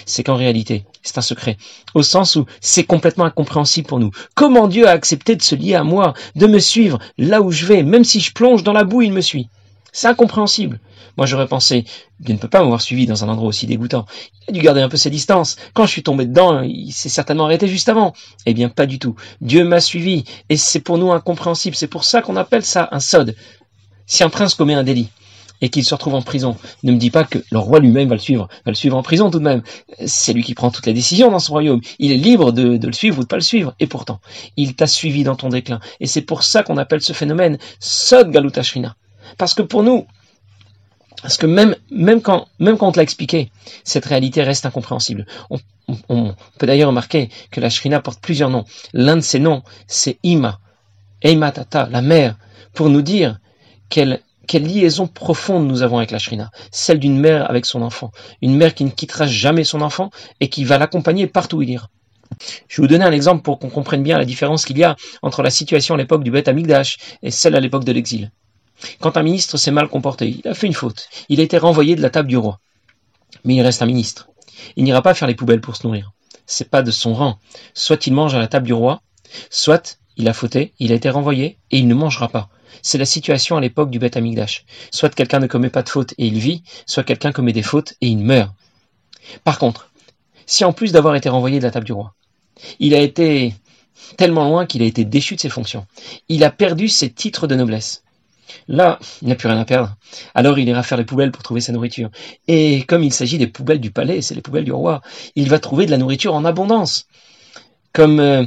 C'est 0.06 0.22
qu'en 0.22 0.36
réalité, 0.36 0.84
c'est 1.02 1.18
un 1.18 1.22
secret, 1.22 1.58
au 1.94 2.02
sens 2.02 2.36
où 2.36 2.46
c'est 2.60 2.84
complètement 2.84 3.24
incompréhensible 3.24 3.88
pour 3.88 3.98
nous. 3.98 4.10
Comment 4.34 4.68
Dieu 4.68 4.88
a 4.88 4.92
accepté 4.92 5.36
de 5.36 5.42
se 5.42 5.54
lier 5.54 5.74
à 5.74 5.84
moi, 5.84 6.14
de 6.36 6.46
me 6.46 6.60
suivre 6.60 6.98
là 7.18 7.42
où 7.42 7.50
je 7.50 7.66
vais, 7.66 7.82
même 7.82 8.04
si 8.04 8.20
je 8.20 8.32
plonge 8.32 8.62
dans 8.62 8.72
la 8.72 8.84
boue, 8.84 9.02
il 9.02 9.12
me 9.12 9.20
suit. 9.20 9.48
C'est 9.92 10.08
incompréhensible. 10.08 10.80
Moi, 11.18 11.26
j'aurais 11.26 11.46
pensé, 11.46 11.84
Dieu 12.20 12.34
ne 12.34 12.38
peut 12.38 12.48
pas 12.48 12.60
m'avoir 12.60 12.80
suivi 12.80 13.04
dans 13.04 13.24
un 13.24 13.28
endroit 13.28 13.48
aussi 13.48 13.66
dégoûtant. 13.66 14.06
Il 14.48 14.50
a 14.50 14.52
dû 14.52 14.60
garder 14.60 14.80
un 14.80 14.88
peu 14.88 14.96
ses 14.96 15.10
distances. 15.10 15.56
Quand 15.74 15.84
je 15.84 15.90
suis 15.90 16.02
tombé 16.02 16.24
dedans, 16.24 16.62
il 16.62 16.92
s'est 16.92 17.10
certainement 17.10 17.44
arrêté 17.44 17.68
juste 17.68 17.90
avant. 17.90 18.14
Eh 18.46 18.54
bien, 18.54 18.70
pas 18.70 18.86
du 18.86 18.98
tout. 18.98 19.14
Dieu 19.42 19.64
m'a 19.64 19.80
suivi. 19.80 20.24
Et 20.48 20.56
c'est 20.56 20.80
pour 20.80 20.96
nous 20.96 21.12
incompréhensible. 21.12 21.76
C'est 21.76 21.88
pour 21.88 22.04
ça 22.04 22.22
qu'on 22.22 22.36
appelle 22.36 22.64
ça 22.64 22.88
un 22.92 23.00
sod. 23.00 23.36
Si 24.06 24.24
un 24.24 24.30
prince 24.30 24.54
commet 24.54 24.74
un 24.74 24.82
délit, 24.82 25.10
et 25.62 25.68
qu'il 25.70 25.84
se 25.84 25.94
retrouve 25.94 26.14
en 26.14 26.22
prison. 26.22 26.56
Ne 26.82 26.92
me 26.92 26.98
dis 26.98 27.10
pas 27.10 27.24
que 27.24 27.38
le 27.50 27.58
roi 27.58 27.78
lui-même 27.78 28.08
va 28.08 28.16
le 28.16 28.20
suivre, 28.20 28.48
va 28.66 28.72
le 28.72 28.74
suivre 28.74 28.96
en 28.96 29.02
prison 29.02 29.30
tout 29.30 29.38
de 29.38 29.44
même. 29.44 29.62
C'est 30.04 30.32
lui 30.32 30.42
qui 30.42 30.54
prend 30.54 30.70
toutes 30.70 30.86
les 30.86 30.92
décisions 30.92 31.30
dans 31.30 31.38
son 31.38 31.52
royaume. 31.52 31.80
Il 31.98 32.12
est 32.12 32.16
libre 32.16 32.52
de, 32.52 32.84
le 32.84 32.92
suivre 32.92 33.20
ou 33.20 33.22
de 33.22 33.28
pas 33.28 33.36
le 33.36 33.42
suivre. 33.42 33.74
Et 33.80 33.86
pourtant, 33.86 34.20
il 34.56 34.74
t'a 34.74 34.88
suivi 34.88 35.22
dans 35.22 35.36
ton 35.36 35.48
déclin. 35.48 35.80
Et 36.00 36.06
c'est 36.06 36.22
pour 36.22 36.42
ça 36.42 36.62
qu'on 36.62 36.76
appelle 36.76 37.00
ce 37.00 37.12
phénomène 37.12 37.58
Sod 37.78 38.30
Galutashvina. 38.30 38.96
Parce 39.38 39.54
que 39.54 39.62
pour 39.62 39.82
nous, 39.82 40.06
parce 41.22 41.36
que 41.36 41.46
même, 41.46 41.76
même, 41.90 42.20
quand, 42.20 42.46
même 42.58 42.76
quand 42.76 42.88
on 42.88 42.92
te 42.92 42.98
l'a 42.98 43.04
expliqué, 43.04 43.50
cette 43.84 44.04
réalité 44.04 44.42
reste 44.42 44.66
incompréhensible. 44.66 45.26
On, 46.08 46.34
peut 46.58 46.66
d'ailleurs 46.66 46.88
remarquer 46.88 47.28
que 47.50 47.60
la 47.60 47.70
Shrina 47.70 48.00
porte 48.00 48.20
plusieurs 48.20 48.50
noms. 48.50 48.64
L'un 48.92 49.16
de 49.16 49.20
ces 49.20 49.38
noms, 49.38 49.62
c'est 49.86 50.18
Ima, 50.22 50.58
Eima 51.22 51.52
Tata, 51.52 51.88
la 51.90 52.02
mère, 52.02 52.36
pour 52.72 52.88
nous 52.88 53.02
dire 53.02 53.38
quelle, 53.88 54.20
quelle 54.48 54.64
liaison 54.64 55.06
profonde 55.06 55.68
nous 55.68 55.82
avons 55.82 55.98
avec 55.98 56.10
la 56.10 56.18
Shrina, 56.18 56.50
celle 56.70 56.98
d'une 56.98 57.18
mère 57.18 57.48
avec 57.48 57.66
son 57.66 57.82
enfant, 57.82 58.10
une 58.40 58.56
mère 58.56 58.74
qui 58.74 58.84
ne 58.84 58.90
quittera 58.90 59.26
jamais 59.26 59.64
son 59.64 59.80
enfant 59.80 60.10
et 60.40 60.48
qui 60.48 60.64
va 60.64 60.78
l'accompagner 60.78 61.26
partout 61.26 61.58
où 61.58 61.62
il 61.62 61.70
ira. 61.70 61.88
Je 62.68 62.80
vais 62.80 62.86
vous 62.86 62.88
donner 62.88 63.04
un 63.04 63.12
exemple 63.12 63.42
pour 63.42 63.58
qu'on 63.58 63.70
comprenne 63.70 64.02
bien 64.02 64.18
la 64.18 64.24
différence 64.24 64.64
qu'il 64.64 64.78
y 64.78 64.84
a 64.84 64.96
entre 65.20 65.42
la 65.42 65.50
situation 65.50 65.94
à 65.94 65.98
l'époque 65.98 66.24
du 66.24 66.30
Beth 66.30 66.48
Amigdash 66.48 66.96
et 67.22 67.30
celle 67.30 67.54
à 67.54 67.60
l'époque 67.60 67.84
de 67.84 67.92
l'exil. 67.92 68.32
Quand 69.00 69.16
un 69.16 69.22
ministre 69.22 69.56
s'est 69.56 69.70
mal 69.70 69.88
comporté, 69.88 70.40
il 70.42 70.48
a 70.48 70.54
fait 70.54 70.66
une 70.66 70.74
faute, 70.74 71.08
il 71.28 71.40
a 71.40 71.42
été 71.42 71.58
renvoyé 71.58 71.96
de 71.96 72.02
la 72.02 72.10
table 72.10 72.28
du 72.28 72.36
roi. 72.36 72.60
Mais 73.44 73.54
il 73.54 73.62
reste 73.62 73.82
un 73.82 73.86
ministre. 73.86 74.28
Il 74.76 74.84
n'ira 74.84 75.02
pas 75.02 75.14
faire 75.14 75.28
les 75.28 75.34
poubelles 75.34 75.60
pour 75.60 75.76
se 75.76 75.86
nourrir. 75.86 76.12
C'est 76.46 76.68
pas 76.68 76.82
de 76.82 76.90
son 76.90 77.14
rang. 77.14 77.38
Soit 77.74 78.06
il 78.06 78.12
mange 78.12 78.34
à 78.34 78.38
la 78.38 78.48
table 78.48 78.66
du 78.66 78.72
roi, 78.72 79.02
soit 79.50 79.98
il 80.16 80.28
a 80.28 80.32
fauté, 80.32 80.72
il 80.78 80.92
a 80.92 80.94
été 80.94 81.08
renvoyé 81.10 81.58
et 81.70 81.78
il 81.78 81.88
ne 81.88 81.94
mangera 81.94 82.28
pas. 82.28 82.48
C'est 82.82 82.98
la 82.98 83.04
situation 83.04 83.56
à 83.56 83.60
l'époque 83.60 83.90
du 83.90 83.98
Beth 83.98 84.16
Amigdash. 84.16 84.64
Soit 84.90 85.14
quelqu'un 85.14 85.38
ne 85.38 85.46
commet 85.46 85.70
pas 85.70 85.82
de 85.82 85.88
faute 85.88 86.12
et 86.18 86.26
il 86.26 86.38
vit, 86.38 86.62
soit 86.86 87.04
quelqu'un 87.04 87.32
commet 87.32 87.52
des 87.52 87.62
fautes 87.62 87.94
et 88.00 88.08
il 88.08 88.18
meurt. 88.18 88.52
Par 89.44 89.58
contre, 89.58 89.90
si 90.46 90.64
en 90.64 90.72
plus 90.72 90.92
d'avoir 90.92 91.14
été 91.14 91.28
renvoyé 91.28 91.58
de 91.58 91.64
la 91.64 91.70
table 91.70 91.86
du 91.86 91.92
roi, 91.92 92.14
il 92.80 92.94
a 92.94 93.00
été 93.00 93.54
tellement 94.16 94.44
loin 94.44 94.66
qu'il 94.66 94.82
a 94.82 94.86
été 94.86 95.04
déchu 95.04 95.36
de 95.36 95.40
ses 95.40 95.48
fonctions, 95.48 95.86
il 96.28 96.44
a 96.44 96.50
perdu 96.50 96.88
ses 96.88 97.10
titres 97.10 97.46
de 97.46 97.54
noblesse, 97.54 98.02
Là, 98.68 98.98
il 99.22 99.28
n'a 99.28 99.34
plus 99.34 99.48
rien 99.48 99.58
à 99.58 99.64
perdre. 99.64 99.96
Alors 100.34 100.58
il 100.58 100.68
ira 100.68 100.82
faire 100.82 100.98
les 100.98 101.04
poubelles 101.04 101.32
pour 101.32 101.42
trouver 101.42 101.60
sa 101.60 101.72
nourriture. 101.72 102.10
Et 102.48 102.84
comme 102.84 103.02
il 103.02 103.12
s'agit 103.12 103.38
des 103.38 103.46
poubelles 103.46 103.80
du 103.80 103.90
palais, 103.90 104.22
c'est 104.22 104.34
les 104.34 104.42
poubelles 104.42 104.64
du 104.64 104.72
roi, 104.72 105.02
il 105.34 105.48
va 105.48 105.58
trouver 105.58 105.86
de 105.86 105.90
la 105.90 105.98
nourriture 105.98 106.34
en 106.34 106.44
abondance. 106.44 107.06
Comme, 107.92 108.20
euh, 108.20 108.44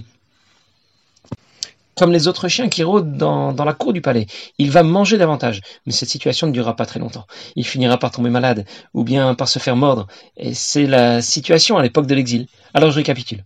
comme 1.95 2.11
les 2.11 2.27
autres 2.27 2.47
chiens 2.47 2.69
qui 2.69 2.83
rôdent 2.83 3.15
dans, 3.15 3.53
la 3.53 3.73
cour 3.73 3.93
du 3.93 4.01
palais. 4.01 4.27
Il 4.57 4.71
va 4.71 4.83
manger 4.83 5.17
davantage. 5.17 5.61
Mais 5.85 5.91
cette 5.91 6.09
situation 6.09 6.47
ne 6.47 6.51
durera 6.51 6.75
pas 6.75 6.85
très 6.85 6.99
longtemps. 6.99 7.25
Il 7.55 7.65
finira 7.65 7.97
par 7.97 8.11
tomber 8.11 8.29
malade, 8.29 8.65
ou 8.93 9.03
bien 9.03 9.33
par 9.35 9.47
se 9.47 9.59
faire 9.59 9.75
mordre. 9.75 10.07
Et 10.37 10.53
c'est 10.53 10.87
la 10.87 11.21
situation 11.21 11.77
à 11.77 11.83
l'époque 11.83 12.07
de 12.07 12.15
l'exil. 12.15 12.47
Alors 12.73 12.91
je 12.91 12.97
récapitule. 12.97 13.43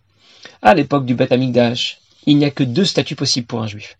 À 0.61 0.73
l'époque 0.73 1.05
du 1.05 1.15
Beth 1.15 1.31
Amikdash, 1.31 1.99
il 2.25 2.37
n'y 2.37 2.45
a 2.45 2.51
que 2.51 2.63
deux 2.63 2.85
statuts 2.85 3.15
possibles 3.15 3.47
pour 3.47 3.61
un 3.61 3.67
juif. 3.67 3.97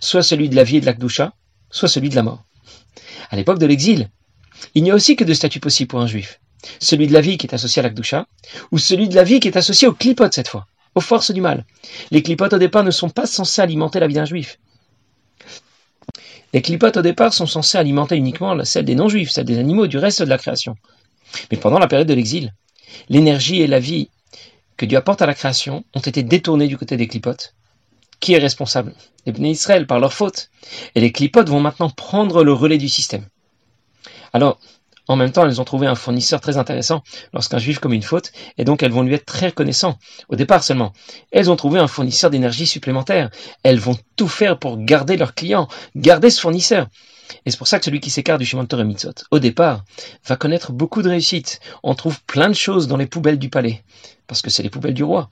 Soit 0.00 0.22
celui 0.22 0.48
de 0.48 0.56
la 0.56 0.64
vie 0.64 0.78
et 0.78 0.80
de 0.80 0.86
la 0.86 0.92
Kdusha, 0.92 1.32
soit 1.70 1.88
celui 1.88 2.08
de 2.08 2.16
la 2.16 2.22
mort. 2.22 2.44
À 3.30 3.36
l'époque 3.36 3.58
de 3.58 3.66
l'exil, 3.66 4.08
il 4.74 4.82
n'y 4.82 4.90
a 4.90 4.94
aussi 4.94 5.16
que 5.16 5.24
deux 5.24 5.34
statuts 5.34 5.60
possibles 5.60 5.88
pour 5.88 6.00
un 6.00 6.06
juif. 6.06 6.40
Celui 6.78 7.06
de 7.06 7.12
la 7.12 7.20
vie 7.20 7.38
qui 7.38 7.46
est 7.46 7.54
associé 7.54 7.80
à 7.80 7.82
l'Akdusha, 7.82 8.26
ou 8.70 8.78
celui 8.78 9.08
de 9.08 9.14
la 9.14 9.24
vie 9.24 9.40
qui 9.40 9.48
est 9.48 9.56
associé 9.56 9.88
aux 9.88 9.94
clipotes 9.94 10.34
cette 10.34 10.48
fois, 10.48 10.66
aux 10.94 11.00
forces 11.00 11.30
du 11.30 11.40
mal. 11.40 11.64
Les 12.10 12.22
clipotes 12.22 12.52
au 12.52 12.58
départ 12.58 12.84
ne 12.84 12.90
sont 12.90 13.08
pas 13.08 13.26
censés 13.26 13.62
alimenter 13.62 14.00
la 14.00 14.06
vie 14.06 14.14
d'un 14.14 14.24
juif. 14.24 14.58
Les 16.52 16.62
clipotes 16.62 16.96
au 16.96 17.02
départ 17.02 17.32
sont 17.32 17.46
censés 17.46 17.78
alimenter 17.78 18.16
uniquement 18.16 18.64
celle 18.64 18.84
des 18.84 18.96
non-juifs, 18.96 19.30
celle 19.30 19.44
des 19.44 19.58
animaux, 19.58 19.86
du 19.86 19.98
reste 19.98 20.22
de 20.22 20.28
la 20.28 20.38
création. 20.38 20.76
Mais 21.50 21.56
pendant 21.56 21.78
la 21.78 21.86
période 21.86 22.08
de 22.08 22.14
l'exil, 22.14 22.52
l'énergie 23.08 23.62
et 23.62 23.68
la 23.68 23.78
vie 23.78 24.10
que 24.76 24.84
Dieu 24.84 24.98
apporte 24.98 25.22
à 25.22 25.26
la 25.26 25.34
création 25.34 25.84
ont 25.94 26.00
été 26.00 26.22
détournées 26.24 26.66
du 26.66 26.76
côté 26.76 26.96
des 26.96 27.06
clipotes 27.06 27.54
qui 28.20 28.34
est 28.34 28.38
responsable? 28.38 28.94
Les 29.26 29.32
Bnei 29.32 29.50
Israël 29.50 29.86
par 29.86 29.98
leur 29.98 30.12
faute. 30.12 30.50
Et 30.94 31.00
les 31.00 31.12
clipotes 31.12 31.48
vont 31.48 31.60
maintenant 31.60 31.90
prendre 31.90 32.44
le 32.44 32.52
relais 32.52 32.78
du 32.78 32.88
système. 32.88 33.26
Alors, 34.32 34.60
en 35.08 35.16
même 35.16 35.32
temps, 35.32 35.44
elles 35.44 35.60
ont 35.60 35.64
trouvé 35.64 35.88
un 35.88 35.96
fournisseur 35.96 36.40
très 36.40 36.56
intéressant 36.56 37.02
lorsqu'un 37.32 37.58
juif 37.58 37.80
commet 37.80 37.96
une 37.96 38.02
faute, 38.02 38.30
et 38.58 38.64
donc 38.64 38.82
elles 38.82 38.92
vont 38.92 39.02
lui 39.02 39.14
être 39.14 39.24
très 39.24 39.46
reconnaissants, 39.46 39.98
au 40.28 40.36
départ 40.36 40.62
seulement. 40.62 40.92
Elles 41.32 41.50
ont 41.50 41.56
trouvé 41.56 41.80
un 41.80 41.88
fournisseur 41.88 42.30
d'énergie 42.30 42.66
supplémentaire. 42.66 43.30
Elles 43.64 43.80
vont 43.80 43.96
tout 44.14 44.28
faire 44.28 44.58
pour 44.58 44.78
garder 44.78 45.16
leurs 45.16 45.34
clients, 45.34 45.66
garder 45.96 46.30
ce 46.30 46.40
fournisseur. 46.40 46.86
Et 47.44 47.50
c'est 47.50 47.56
pour 47.56 47.66
ça 47.66 47.78
que 47.78 47.84
celui 47.84 48.00
qui 48.00 48.10
s'écarte 48.10 48.38
du 48.38 48.46
chemin 48.46 48.64
de 48.64 49.12
au 49.30 49.38
départ, 49.40 49.84
va 50.26 50.36
connaître 50.36 50.72
beaucoup 50.72 51.02
de 51.02 51.08
réussite. 51.08 51.60
On 51.82 51.94
trouve 51.94 52.22
plein 52.22 52.48
de 52.48 52.54
choses 52.54 52.86
dans 52.86 52.96
les 52.96 53.06
poubelles 53.06 53.38
du 53.38 53.50
palais, 53.50 53.82
parce 54.28 54.42
que 54.42 54.50
c'est 54.50 54.62
les 54.62 54.70
poubelles 54.70 54.94
du 54.94 55.04
roi 55.04 55.28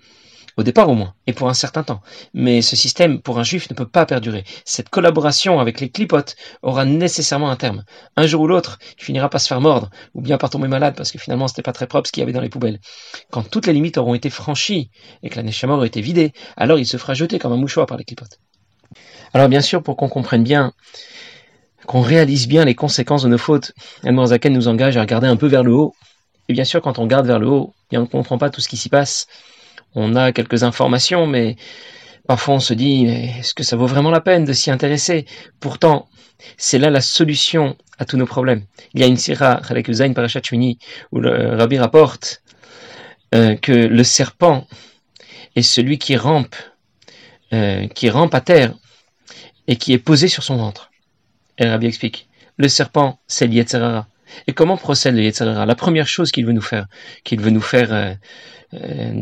au 0.59 0.65
départ 0.65 0.89
au 0.91 0.95
moins, 0.95 1.15
et 1.29 1.33
pour 1.33 1.49
un 1.49 1.55
certain 1.55 1.85
temps. 1.85 2.01
Mais 2.35 2.63
ce 2.63 2.75
système, 2.75 3.23
pour 3.23 3.39
un 3.39 3.45
juif, 3.45 3.71
ne 3.71 3.77
peut 3.77 3.87
pas 3.87 4.05
perdurer. 4.07 4.43
Cette 4.65 4.89
collaboration 4.89 5.61
avec 5.61 5.79
les 5.79 5.89
clipotes 5.89 6.35
aura 6.63 6.85
nécessairement 6.85 7.49
un 7.49 7.55
terme. 7.55 7.85
Un 8.17 8.27
jour 8.27 8.43
ou 8.43 8.49
l'autre, 8.49 8.81
il 8.99 9.05
finira 9.05 9.31
par 9.31 9.41
se 9.41 9.47
faire 9.47 9.61
mordre, 9.61 9.89
ou 10.15 10.21
bien 10.21 10.37
par 10.37 10.51
tomber 10.51 10.67
malade, 10.67 10.95
parce 10.97 11.13
que 11.13 11.19
finalement 11.19 11.47
c'était 11.47 11.63
pas 11.63 11.73
très 11.73 11.87
propre 11.87 12.09
ce 12.09 12.13
qu'il 12.13 12.23
y 12.23 12.25
avait 12.25 12.33
dans 12.33 12.41
les 12.41 12.49
poubelles. 12.49 12.81
Quand 13.31 13.49
toutes 13.49 13.69
les 13.69 13.73
limites 13.73 13.99
auront 13.99 14.15
été 14.15 14.31
franchies, 14.31 14.91
et 15.23 15.31
que 15.31 15.37
la 15.37 15.45
neshama 15.45 15.75
aura 15.75 15.87
été 15.87 16.01
vidée, 16.01 16.33
alors 16.57 16.81
il 16.81 16.87
se 16.87 16.97
fera 16.97 17.15
jeter 17.15 17.39
comme 17.39 17.53
un 17.53 17.57
mouchoir 17.57 17.87
par 17.87 17.97
les 17.97 18.05
clipotes. 18.05 18.41
Alors 19.35 19.49
bien 19.49 19.61
sûr, 19.61 19.85
pour 19.85 19.97
qu'on 19.97 20.09
comprenne 20.09 20.43
bien, 20.43 20.73
qu'on 21.87 22.01
réalise 22.01 22.49
bien 22.49 22.65
les 22.65 22.75
conséquences 22.75 23.23
de 23.23 23.29
nos 23.29 23.39
fautes, 23.39 23.75
Zaken 24.03 24.53
nous 24.53 24.67
engage 24.67 24.97
à 24.97 25.03
regarder 25.03 25.29
un 25.29 25.37
peu 25.37 25.47
vers 25.47 25.63
le 25.63 25.73
haut. 25.73 25.95
Et 26.49 26.53
bien 26.53 26.65
sûr, 26.65 26.83
quand 26.83 26.99
on 26.99 27.03
regarde 27.03 27.27
vers 27.27 27.39
le 27.39 27.47
haut, 27.47 27.75
on 27.93 28.01
ne 28.01 28.07
comprend 28.07 28.39
pas 28.39 28.51
tout 28.51 28.61
ce 28.61 28.69
qui 28.69 28.77
s'y 28.77 28.89
passe 28.89 29.29
on 29.95 30.17
a 30.17 30.33
quelques 30.33 30.63
informations, 30.63 31.27
mais 31.27 31.57
parfois 32.27 32.55
on 32.55 32.61
se 32.61 32.75
dit, 32.75 33.07
est-ce 33.07 33.55
que 33.55 33.63
ça 33.63 33.77
vaut 33.77 33.87
vraiment 33.87 34.11
la 34.11 34.21
peine 34.21 34.45
de 34.45 34.53
s'y 34.53 34.71
intéresser? 34.71 35.27
Pourtant, 35.61 36.09
c'est 36.57 36.79
là 36.79 36.91
la 36.91 37.01
solution 37.01 37.77
à 37.99 38.05
tous 38.05 38.17
nos 38.17 38.27
problèmes. 38.27 38.65
Il 38.95 39.01
y 39.01 39.05
a 39.05 39.07
une 39.07 39.17
sira, 39.17 39.61
avec 39.69 39.91
Zain 39.91 40.13
Parashat 40.13 40.41
où 41.13 41.21
le 41.21 41.57
rabbi 41.57 41.79
rapporte 41.79 42.43
euh, 43.35 43.57
que 43.57 43.73
le 43.73 44.05
serpent 44.05 44.67
est 45.57 45.63
celui 45.63 45.99
qui 45.99 46.17
rampe, 46.17 46.55
euh, 47.53 47.87
qui 47.89 48.09
rampe 48.09 48.35
à 48.35 48.41
terre 48.41 48.75
et 49.67 49.77
qui 49.77 49.93
est 49.93 49.99
posé 49.99 50.29
sur 50.29 50.43
son 50.43 50.57
ventre. 50.57 50.91
Et 51.59 51.65
le 51.65 51.71
rabbi 51.71 51.87
explique, 51.87 52.29
le 52.57 52.69
serpent, 52.69 53.19
c'est 53.27 53.47
l'Yetzerara. 53.47 54.07
Et 54.47 54.53
comment 54.53 54.77
procède 54.77 55.15
le 55.15 55.23
Yetzerara 55.23 55.67
La 55.67 55.75
première 55.75 56.07
chose 56.07 56.31
qu'il 56.31 56.47
veut 56.47 56.53
nous 56.53 56.63
faire, 56.63 56.87
qu'il 57.25 57.41
veut 57.41 57.51
nous 57.51 57.61
faire 57.61 57.93
euh, 57.93 58.13
euh, 58.75 59.13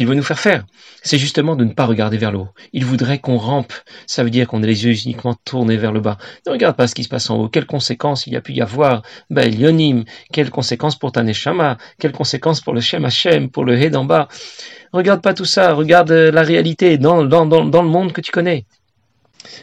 nous 0.00 0.22
faire 0.22 0.38
faire, 0.38 0.64
c'est 1.02 1.18
justement 1.18 1.54
de 1.54 1.64
ne 1.64 1.72
pas 1.72 1.86
regarder 1.86 2.16
vers 2.16 2.32
le 2.32 2.38
haut. 2.38 2.48
Il 2.72 2.84
voudrait 2.84 3.18
qu'on 3.18 3.36
rampe, 3.36 3.72
ça 4.06 4.24
veut 4.24 4.30
dire 4.30 4.48
qu'on 4.48 4.62
ait 4.62 4.66
les 4.66 4.84
yeux 4.84 4.94
uniquement 5.04 5.34
tournés 5.44 5.76
vers 5.76 5.92
le 5.92 6.00
bas. 6.00 6.18
Ne 6.46 6.52
regarde 6.52 6.76
pas 6.76 6.88
ce 6.88 6.94
qui 6.94 7.04
se 7.04 7.08
passe 7.08 7.30
en 7.30 7.38
haut, 7.38 7.48
quelles 7.48 7.66
conséquences 7.66 8.26
il 8.26 8.32
y 8.32 8.36
a 8.36 8.40
pu 8.40 8.52
y 8.54 8.60
avoir, 8.60 9.02
ben, 9.30 9.52
Yonim, 9.54 10.04
quelles 10.32 10.50
conséquences 10.50 10.98
pour 10.98 11.12
ta 11.12 11.22
Neshama, 11.22 11.78
quelles 12.00 12.12
conséquences 12.12 12.60
pour 12.60 12.74
le 12.74 12.80
Shem 12.80 13.04
Hashem, 13.04 13.50
pour 13.50 13.64
le 13.64 13.80
He 13.80 13.90
d'en 13.90 14.04
bas? 14.04 14.28
Regarde 14.92 15.22
pas 15.22 15.34
tout 15.34 15.44
ça, 15.44 15.72
regarde 15.72 16.10
la 16.10 16.42
réalité 16.42 16.98
dans 16.98 17.22
le 17.22 17.88
monde 17.88 18.12
que 18.12 18.20
tu 18.20 18.32
connais 18.32 18.66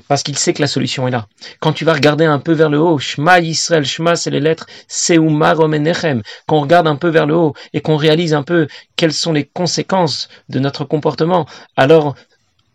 parce 0.07 0.23
qu'il 0.23 0.37
sait 0.37 0.53
que 0.53 0.61
la 0.61 0.67
solution 0.67 1.07
est 1.07 1.11
là. 1.11 1.27
Quand 1.59 1.73
tu 1.73 1.85
vas 1.85 1.93
regarder 1.93 2.25
un 2.25 2.39
peu 2.39 2.53
vers 2.53 2.69
le 2.69 2.79
haut, 2.79 2.97
Shema 2.97 3.39
Yisrael, 3.39 3.85
Shema 3.85 4.15
c'est 4.15 4.31
les 4.31 4.39
lettres 4.39 4.67
Seuma 4.87 5.53
Romenechem, 5.53 6.21
qu'on 6.47 6.61
regarde 6.61 6.87
un 6.87 6.95
peu 6.95 7.09
vers 7.09 7.25
le 7.25 7.35
haut 7.35 7.53
et 7.73 7.81
qu'on 7.81 7.97
réalise 7.97 8.33
un 8.33 8.43
peu 8.43 8.67
quelles 8.95 9.13
sont 9.13 9.33
les 9.33 9.45
conséquences 9.45 10.29
de 10.49 10.59
notre 10.59 10.85
comportement, 10.85 11.45
alors 11.75 12.15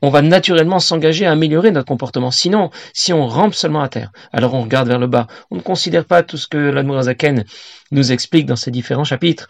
on 0.03 0.11
va 0.11 0.23
naturellement 0.23 0.79
s'engager 0.79 1.27
à 1.27 1.33
améliorer 1.33 1.71
notre 1.73 1.89
comportement. 1.89 2.31
Sinon, 2.31 2.71
si 2.93 3.13
on 3.13 3.27
rampe 3.27 3.55
seulement 3.55 3.83
à 3.83 3.89
terre, 3.89 4.13
alors 4.33 4.55
on 4.55 4.63
regarde 4.63 4.89
vers 4.89 4.99
le 4.99 5.09
bas. 5.09 5.27
On 5.51 5.57
ne 5.57 5.61
considère 5.61 6.05
pas 6.05 6.23
tout 6.23 6.37
ce 6.37 6.47
que 6.47 6.57
l'Admorazaken 6.57 7.45
nous 7.91 8.13
explique 8.13 8.47
dans 8.47 8.57
ces 8.57 8.71
différents 8.71 9.05
chapitres. 9.05 9.49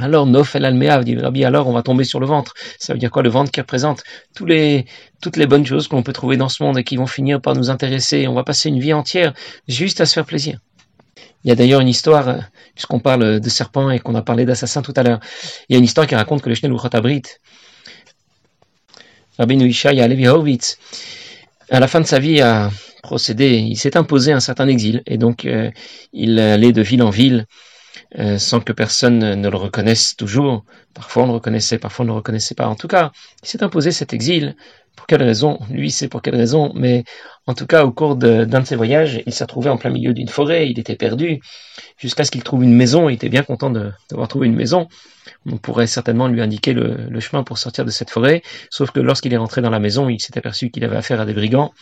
Alors, 0.00 0.26
Nofel 0.26 0.64
al 0.64 1.04
dit 1.04 1.16
Rabbi, 1.16 1.44
alors 1.44 1.68
on 1.68 1.72
va 1.72 1.82
tomber 1.82 2.04
sur 2.04 2.20
le 2.20 2.26
ventre. 2.26 2.54
Ça 2.78 2.92
veut 2.92 2.98
dire 2.98 3.10
quoi 3.10 3.22
Le 3.22 3.28
ventre 3.28 3.50
qui 3.50 3.60
représente 3.60 4.02
toutes 4.34 4.48
les 4.48 5.46
bonnes 5.46 5.66
choses 5.66 5.88
qu'on 5.88 6.02
peut 6.02 6.12
trouver 6.12 6.36
dans 6.36 6.48
ce 6.48 6.62
monde 6.62 6.78
et 6.78 6.84
qui 6.84 6.96
vont 6.96 7.06
finir 7.06 7.40
par 7.40 7.54
nous 7.54 7.70
intéresser. 7.70 8.26
On 8.26 8.34
va 8.34 8.44
passer 8.44 8.68
une 8.70 8.80
vie 8.80 8.92
entière 8.92 9.34
juste 9.68 10.00
à 10.00 10.06
se 10.06 10.14
faire 10.14 10.24
plaisir. 10.24 10.58
Il 11.44 11.48
y 11.48 11.50
a 11.50 11.54
d'ailleurs 11.54 11.80
une 11.80 11.88
histoire, 11.88 12.28
euh, 12.28 12.38
puisqu'on 12.74 13.00
parle 13.00 13.40
de 13.40 13.48
serpents 13.48 13.90
et 13.90 13.98
qu'on 13.98 14.14
a 14.14 14.22
parlé 14.22 14.44
d'assassins 14.44 14.82
tout 14.82 14.92
à 14.96 15.02
l'heure, 15.02 15.20
il 15.68 15.72
y 15.72 15.76
a 15.76 15.78
une 15.78 15.84
histoire 15.84 16.06
qui 16.06 16.14
raconte 16.14 16.42
que 16.42 16.48
le 16.48 16.54
Shnei 16.54 16.70
Abrit, 16.92 17.22
Rabbi 19.38 19.56
Ishaya 19.56 20.06
Levi 20.06 20.28
Horvitz, 20.28 20.78
à 21.70 21.80
la 21.80 21.88
fin 21.88 22.00
de 22.00 22.06
sa 22.06 22.18
vie 22.18 22.42
a 22.42 22.70
procédé, 23.02 23.56
il 23.56 23.76
s'est 23.76 23.96
imposé 23.96 24.32
un 24.32 24.40
certain 24.40 24.68
exil, 24.68 25.02
et 25.06 25.16
donc 25.16 25.46
euh, 25.46 25.70
il 26.12 26.38
allait 26.38 26.72
de 26.72 26.82
ville 26.82 27.02
en 27.02 27.10
ville, 27.10 27.46
euh, 28.18 28.38
sans 28.38 28.60
que 28.60 28.72
personne 28.72 29.18
ne 29.18 29.48
le 29.48 29.56
reconnaisse 29.56 30.16
toujours. 30.16 30.64
Parfois 30.94 31.24
on 31.24 31.26
le 31.26 31.32
reconnaissait, 31.32 31.78
parfois 31.78 32.04
on 32.04 32.08
ne 32.08 32.12
le 32.12 32.16
reconnaissait 32.16 32.54
pas. 32.54 32.66
En 32.66 32.74
tout 32.74 32.88
cas, 32.88 33.12
il 33.42 33.48
s'est 33.48 33.62
imposé 33.62 33.92
cet 33.92 34.12
exil. 34.12 34.56
Pour 34.96 35.06
quelle 35.06 35.22
raison? 35.22 35.58
Lui 35.70 35.90
sait 35.90 36.08
pour 36.08 36.20
quelle 36.20 36.34
raison, 36.34 36.72
mais 36.74 37.04
en 37.46 37.54
tout 37.54 37.66
cas, 37.66 37.84
au 37.84 37.92
cours 37.92 38.16
d'un 38.16 38.44
de, 38.44 38.66
ses 38.66 38.76
voyages, 38.76 39.22
il 39.26 39.32
s'est 39.32 39.44
retrouvé 39.44 39.70
en 39.70 39.76
plein 39.76 39.90
milieu 39.90 40.12
d'une 40.12 40.28
forêt, 40.28 40.68
il 40.68 40.78
était 40.78 40.96
perdu, 40.96 41.40
jusqu'à 41.96 42.24
ce 42.24 42.30
qu'il 42.30 42.42
trouve 42.42 42.64
une 42.64 42.74
maison, 42.74 43.08
il 43.08 43.14
était 43.14 43.28
bien 43.28 43.42
content 43.42 43.70
d'avoir 43.70 44.28
trouvé 44.28 44.48
une 44.48 44.56
maison. 44.56 44.88
On 45.46 45.56
pourrait 45.56 45.86
certainement 45.86 46.28
lui 46.28 46.42
indiquer 46.42 46.72
le, 46.72 46.96
le 47.08 47.20
chemin 47.20 47.44
pour 47.44 47.56
sortir 47.56 47.84
de 47.84 47.90
cette 47.90 48.10
forêt, 48.10 48.42
sauf 48.70 48.90
que 48.90 49.00
lorsqu'il 49.00 49.32
est 49.32 49.38
rentré 49.38 49.62
dans 49.62 49.70
la 49.70 49.80
maison, 49.80 50.08
il 50.08 50.20
s'est 50.20 50.36
aperçu 50.36 50.70
qu'il 50.70 50.84
avait 50.84 50.96
affaire 50.96 51.20
à 51.20 51.24
des 51.24 51.32
brigands 51.32 51.72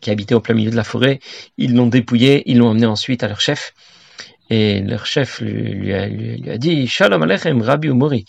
qui 0.00 0.10
habitaient 0.10 0.34
au 0.34 0.40
plein 0.40 0.54
milieu 0.54 0.70
de 0.70 0.76
la 0.76 0.84
forêt. 0.84 1.20
Ils 1.56 1.74
l'ont 1.74 1.86
dépouillé, 1.86 2.42
ils 2.46 2.58
l'ont 2.58 2.68
emmené 2.68 2.86
ensuite 2.86 3.22
à 3.22 3.28
leur 3.28 3.40
chef, 3.40 3.72
et 4.50 4.80
leur 4.80 5.06
chef 5.06 5.40
lui, 5.40 5.92
a, 5.92 6.58
dit 6.58 6.86
Shalom 6.86 7.22
Alechem, 7.22 7.62
Rabbi 7.62 7.88
Umori. 7.88 8.24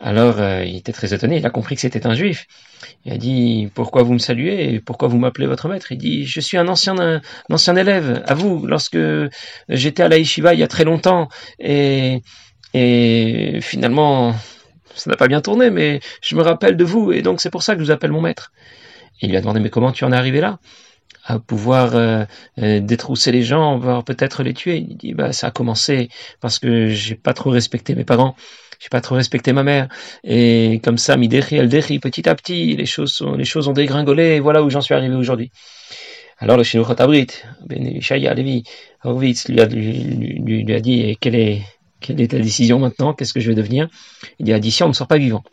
Alors 0.00 0.40
euh, 0.40 0.64
il 0.64 0.76
était 0.76 0.92
très 0.92 1.14
étonné, 1.14 1.36
il 1.36 1.46
a 1.46 1.50
compris 1.50 1.76
que 1.76 1.80
c'était 1.80 2.06
un 2.06 2.14
juif. 2.14 2.46
Il 3.04 3.12
a 3.12 3.16
dit 3.18 3.70
Pourquoi 3.74 4.02
vous 4.02 4.14
me 4.14 4.18
saluez 4.18 4.80
pourquoi 4.80 5.08
vous 5.08 5.18
m'appelez 5.18 5.46
votre 5.46 5.68
maître? 5.68 5.92
Il 5.92 5.98
dit 5.98 6.26
Je 6.26 6.40
suis 6.40 6.56
un 6.58 6.66
ancien, 6.68 6.98
un, 6.98 7.20
ancien 7.50 7.76
élève 7.76 8.22
à 8.26 8.34
vous, 8.34 8.66
lorsque 8.66 8.98
j'étais 9.68 10.02
à 10.02 10.08
la 10.08 10.18
Yeshiva 10.18 10.54
il 10.54 10.60
y 10.60 10.64
a 10.64 10.68
très 10.68 10.84
longtemps, 10.84 11.28
et, 11.60 12.22
et 12.74 13.60
finalement 13.60 14.34
ça 14.94 15.10
n'a 15.10 15.16
pas 15.16 15.28
bien 15.28 15.40
tourné, 15.40 15.70
mais 15.70 16.00
je 16.20 16.34
me 16.36 16.42
rappelle 16.42 16.76
de 16.76 16.84
vous, 16.84 17.12
et 17.12 17.22
donc 17.22 17.40
c'est 17.40 17.50
pour 17.50 17.62
ça 17.62 17.74
que 17.74 17.80
je 17.80 17.84
vous 17.86 17.90
appelle 17.92 18.10
mon 18.10 18.20
maître. 18.20 18.52
Il 19.20 19.30
lui 19.30 19.36
a 19.36 19.40
demandé 19.40 19.60
Mais 19.60 19.70
comment 19.70 19.92
tu 19.92 20.04
en 20.04 20.12
es 20.12 20.16
arrivé 20.16 20.40
là? 20.40 20.58
À 21.24 21.38
pouvoir 21.38 21.94
euh, 21.94 22.24
euh, 22.60 22.80
détrousser 22.80 23.32
les 23.32 23.42
gens, 23.42 23.78
voire 23.78 24.04
peut-être 24.04 24.42
les 24.42 24.54
tuer. 24.54 24.78
Il 24.78 24.96
dit 24.96 25.14
bah 25.14 25.32
ça 25.32 25.48
a 25.48 25.50
commencé 25.50 26.08
parce 26.40 26.58
que 26.58 26.88
j'ai 26.88 27.14
pas 27.14 27.34
trop 27.34 27.50
respecté 27.50 27.94
mes 27.94 28.04
parents, 28.04 28.34
j'ai 28.80 28.88
pas 28.88 29.00
trop 29.00 29.14
respecté 29.14 29.52
ma 29.52 29.62
mère 29.62 29.88
et 30.24 30.80
comme 30.82 30.98
ça 30.98 31.16
midéri 31.16 31.56
el 31.56 31.68
petit 31.68 32.28
à 32.28 32.34
petit 32.34 32.76
les 32.76 32.86
choses 32.86 33.12
sont, 33.12 33.34
les 33.34 33.44
choses 33.44 33.68
ont 33.68 33.72
dégringolé 33.72 34.36
et 34.36 34.40
voilà 34.40 34.62
où 34.62 34.70
j'en 34.70 34.80
suis 34.80 34.94
arrivé 34.94 35.14
aujourd'hui. 35.14 35.50
Alors 36.38 36.56
le 36.56 36.64
Shinuchot 36.64 37.00
Abrit, 37.00 37.28
Ben 37.66 37.86
Ishaya 37.86 38.34
Levi 38.34 38.64
Horvitz 39.04 39.48
lui 39.48 39.60
a, 39.60 39.66
lui, 39.66 40.64
lui, 40.64 40.74
a 40.74 40.80
dit 40.80 41.16
quelle 41.20 41.36
est 41.36 41.62
quelle 42.00 42.20
est 42.20 42.32
ta 42.32 42.38
décision 42.38 42.80
maintenant? 42.80 43.14
Qu'est-ce 43.14 43.32
que 43.32 43.38
je 43.38 43.48
vais 43.48 43.54
devenir? 43.54 43.88
Il 44.40 44.58
dit 44.58 44.72
si 44.72 44.82
on 44.82 44.88
ne 44.88 44.92
sort 44.92 45.06
pas 45.06 45.18
vivant. 45.18 45.44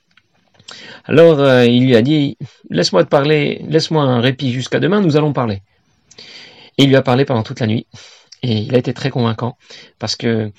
Alors 1.06 1.40
euh, 1.40 1.66
il 1.66 1.86
lui 1.86 1.96
a 1.96 2.02
dit 2.02 2.38
Laisse-moi 2.70 3.04
te 3.04 3.10
parler, 3.10 3.64
laisse-moi 3.68 4.04
un 4.04 4.22
répit 4.22 4.52
jusqu'à 4.52 4.80
demain, 4.80 5.02
nous 5.02 5.18
allons 5.18 5.34
parler. 5.34 5.62
Et 6.78 6.84
il 6.84 6.90
lui 6.90 6.96
a 6.96 7.02
parlé 7.02 7.26
pendant 7.26 7.44
toute 7.44 7.60
la 7.60 7.68
nuit. 7.68 7.88
Et 8.42 8.60
il 8.60 8.74
a 8.74 8.78
été 8.78 8.94
très 8.94 9.10
convaincant 9.10 9.58
parce 10.00 10.16
que 10.16 10.52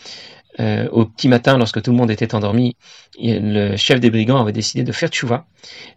euh, 0.59 0.89
au 0.91 1.07
petit 1.07 1.29
matin, 1.29 1.57
lorsque 1.57 1.81
tout 1.81 1.93
le 1.93 1.97
monde 1.97 2.11
était 2.11 2.35
endormi, 2.35 2.77
le 3.19 3.77
chef 3.77 4.01
des 4.01 4.11
brigands 4.11 4.41
avait 4.41 4.53
décidé 4.53 4.83
de 4.83 4.93
faire 4.93 5.09
tchouva 5.09 5.47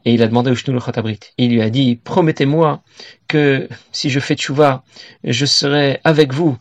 et 0.05 0.13
il 0.13 0.21
a 0.21 0.27
demandé 0.27 0.51
au 0.51 0.55
Shnul 0.55 0.79
Khatabrit. 0.79 1.19
Il 1.37 1.51
lui 1.51 1.61
a 1.61 1.69
dit 1.69 1.99
Promettez-moi 2.01 2.83
que 3.27 3.67
si 3.91 4.09
je 4.09 4.19
fais 4.19 4.35
tchouva, 4.35 4.83
je 5.23 5.45
serai 5.45 5.99
avec 6.03 6.33
vous, 6.33 6.57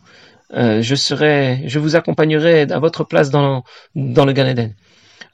euh, 0.53 0.81
je 0.81 0.95
serai, 0.95 1.63
je 1.67 1.79
vous 1.79 1.95
accompagnerai 1.95 2.63
à 2.63 2.79
votre 2.79 3.03
place 3.03 3.29
dans, 3.29 3.63
dans 3.95 4.25
le 4.25 4.33
Gan 4.33 4.47
Eden. 4.47 4.73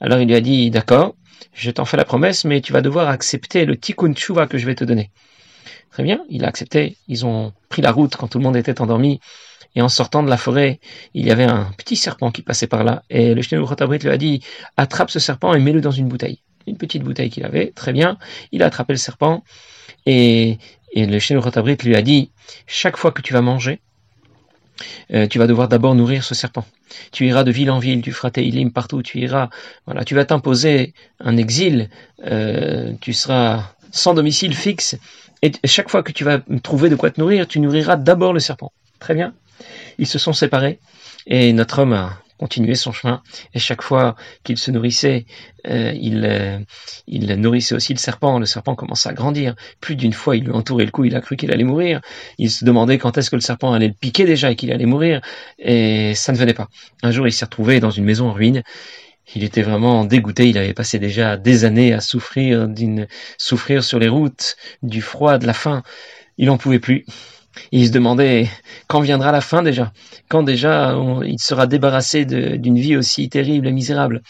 Alors 0.00 0.20
il 0.20 0.28
lui 0.28 0.36
a 0.36 0.40
dit 0.40 0.70
D'accord 0.70 1.14
je 1.52 1.70
t'en 1.70 1.84
fais 1.84 1.96
la 1.96 2.04
promesse, 2.04 2.44
mais 2.44 2.60
tu 2.60 2.72
vas 2.72 2.80
devoir 2.80 3.08
accepter 3.08 3.64
le 3.64 3.76
tikkun 3.76 4.14
tshuva 4.14 4.46
que 4.46 4.58
je 4.58 4.66
vais 4.66 4.74
te 4.74 4.84
donner. 4.84 5.10
Très 5.90 6.02
bien, 6.02 6.24
il 6.28 6.44
a 6.44 6.48
accepté. 6.48 6.96
Ils 7.08 7.26
ont 7.26 7.52
pris 7.68 7.82
la 7.82 7.92
route 7.92 8.16
quand 8.16 8.28
tout 8.28 8.38
le 8.38 8.44
monde 8.44 8.56
était 8.56 8.80
endormi. 8.80 9.20
Et 9.76 9.82
en 9.82 9.88
sortant 9.88 10.22
de 10.22 10.30
la 10.30 10.36
forêt, 10.36 10.80
il 11.14 11.26
y 11.26 11.30
avait 11.30 11.44
un 11.44 11.70
petit 11.76 11.96
serpent 11.96 12.30
qui 12.30 12.42
passait 12.42 12.66
par 12.66 12.84
là. 12.84 13.02
Et 13.10 13.34
le 13.34 13.42
Shnei 13.42 13.60
lui 13.60 14.08
a 14.08 14.16
dit, 14.16 14.42
attrape 14.76 15.10
ce 15.10 15.18
serpent 15.18 15.54
et 15.54 15.60
mets-le 15.60 15.80
dans 15.80 15.90
une 15.90 16.08
bouteille. 16.08 16.42
Une 16.66 16.76
petite 16.76 17.02
bouteille 17.02 17.30
qu'il 17.30 17.44
avait. 17.44 17.72
Très 17.72 17.92
bien. 17.92 18.18
Il 18.52 18.62
a 18.62 18.66
attrapé 18.66 18.92
le 18.92 18.98
serpent. 18.98 19.44
Et, 20.06 20.58
et 20.92 21.06
le 21.06 21.18
Shnei 21.18 21.40
lui 21.82 21.96
a 21.96 22.02
dit, 22.02 22.32
chaque 22.66 22.96
fois 22.96 23.12
que 23.12 23.22
tu 23.22 23.32
vas 23.32 23.42
manger, 23.42 23.80
euh, 25.12 25.26
tu 25.26 25.38
vas 25.38 25.46
devoir 25.46 25.68
d'abord 25.68 25.94
nourrir 25.94 26.24
ce 26.24 26.34
serpent. 26.34 26.64
Tu 27.12 27.26
iras 27.26 27.44
de 27.44 27.50
ville 27.50 27.70
en 27.70 27.78
ville, 27.78 28.02
tu 28.02 28.12
feras 28.12 28.30
tes 28.30 28.44
ilim 28.44 28.72
partout, 28.72 29.02
tu 29.02 29.18
iras, 29.18 29.50
voilà, 29.86 30.04
tu 30.04 30.14
vas 30.14 30.24
t'imposer 30.24 30.94
un 31.20 31.36
exil, 31.36 31.88
euh, 32.26 32.92
tu 33.00 33.12
seras 33.12 33.74
sans 33.92 34.14
domicile 34.14 34.54
fixe, 34.54 34.96
et 35.42 35.52
chaque 35.64 35.88
fois 35.88 36.02
que 36.02 36.12
tu 36.12 36.24
vas 36.24 36.40
trouver 36.62 36.90
de 36.90 36.96
quoi 36.96 37.10
te 37.10 37.20
nourrir, 37.20 37.46
tu 37.46 37.60
nourriras 37.60 37.96
d'abord 37.96 38.32
le 38.32 38.40
serpent. 38.40 38.72
Très 38.98 39.14
bien. 39.14 39.32
Ils 39.98 40.06
se 40.06 40.18
sont 40.18 40.32
séparés, 40.32 40.78
et 41.26 41.52
notre 41.52 41.80
homme 41.80 41.92
a 41.92 42.18
continuer 42.40 42.74
son 42.74 42.90
chemin. 42.90 43.22
Et 43.52 43.58
chaque 43.58 43.82
fois 43.82 44.16
qu'il 44.44 44.56
se 44.56 44.70
nourrissait, 44.70 45.26
euh, 45.66 45.92
il, 45.94 46.24
euh, 46.24 46.58
il 47.06 47.26
nourrissait 47.34 47.74
aussi 47.74 47.92
le 47.92 47.98
serpent. 47.98 48.38
Le 48.38 48.46
serpent 48.46 48.74
commençait 48.74 49.10
à 49.10 49.12
grandir. 49.12 49.54
Plus 49.82 49.94
d'une 49.94 50.14
fois, 50.14 50.36
il 50.36 50.44
lui 50.44 50.52
entourait 50.52 50.86
le 50.86 50.90
cou, 50.90 51.04
il 51.04 51.14
a 51.14 51.20
cru 51.20 51.36
qu'il 51.36 51.52
allait 51.52 51.64
mourir. 51.64 52.00
Il 52.38 52.50
se 52.50 52.64
demandait 52.64 52.96
quand 52.96 53.18
est-ce 53.18 53.28
que 53.28 53.36
le 53.36 53.42
serpent 53.42 53.74
allait 53.74 53.88
le 53.88 53.94
piquer 53.94 54.24
déjà 54.24 54.50
et 54.50 54.56
qu'il 54.56 54.72
allait 54.72 54.86
mourir. 54.86 55.20
Et 55.58 56.14
ça 56.14 56.32
ne 56.32 56.38
venait 56.38 56.54
pas. 56.54 56.68
Un 57.02 57.10
jour, 57.10 57.28
il 57.28 57.32
s'est 57.32 57.44
retrouvé 57.44 57.78
dans 57.78 57.90
une 57.90 58.04
maison 58.04 58.28
en 58.28 58.32
ruine. 58.32 58.62
Il 59.34 59.44
était 59.44 59.62
vraiment 59.62 60.06
dégoûté. 60.06 60.48
Il 60.48 60.56
avait 60.56 60.72
passé 60.72 60.98
déjà 60.98 61.36
des 61.36 61.66
années 61.66 61.92
à 61.92 62.00
souffrir 62.00 62.68
d'une 62.68 63.06
souffrir 63.36 63.84
sur 63.84 63.98
les 63.98 64.08
routes, 64.08 64.56
du 64.82 65.02
froid, 65.02 65.36
de 65.36 65.46
la 65.46 65.52
faim. 65.52 65.82
Il 66.38 66.46
n'en 66.46 66.56
pouvait 66.56 66.78
plus 66.78 67.04
il 67.72 67.86
se 67.86 67.92
demandait 67.92 68.48
quand 68.86 69.00
viendra 69.00 69.32
la 69.32 69.40
fin 69.40 69.62
déjà, 69.62 69.92
quand 70.28 70.42
déjà 70.42 70.96
il 71.24 71.38
sera 71.38 71.66
débarrassé 71.66 72.24
d'une 72.24 72.78
vie 72.78 72.96
aussi 72.96 73.28
terrible 73.28 73.66
et 73.66 73.72
misérable? 73.72 74.22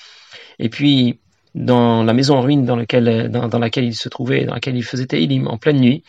Et 0.58 0.68
puis, 0.68 1.18
dans 1.54 2.04
la 2.04 2.12
maison 2.12 2.36
en 2.36 2.42
ruine 2.42 2.64
dans, 2.64 2.76
laquelle 2.76 3.84
il 3.84 3.94
se 3.94 4.08
trouvait, 4.08 4.44
dans 4.44 4.54
laquelle 4.54 4.76
il 4.76 4.84
faisait 4.84 5.06
Teilim, 5.06 5.48
en 5.48 5.58
pleine 5.58 5.80
nuit, 5.80 6.04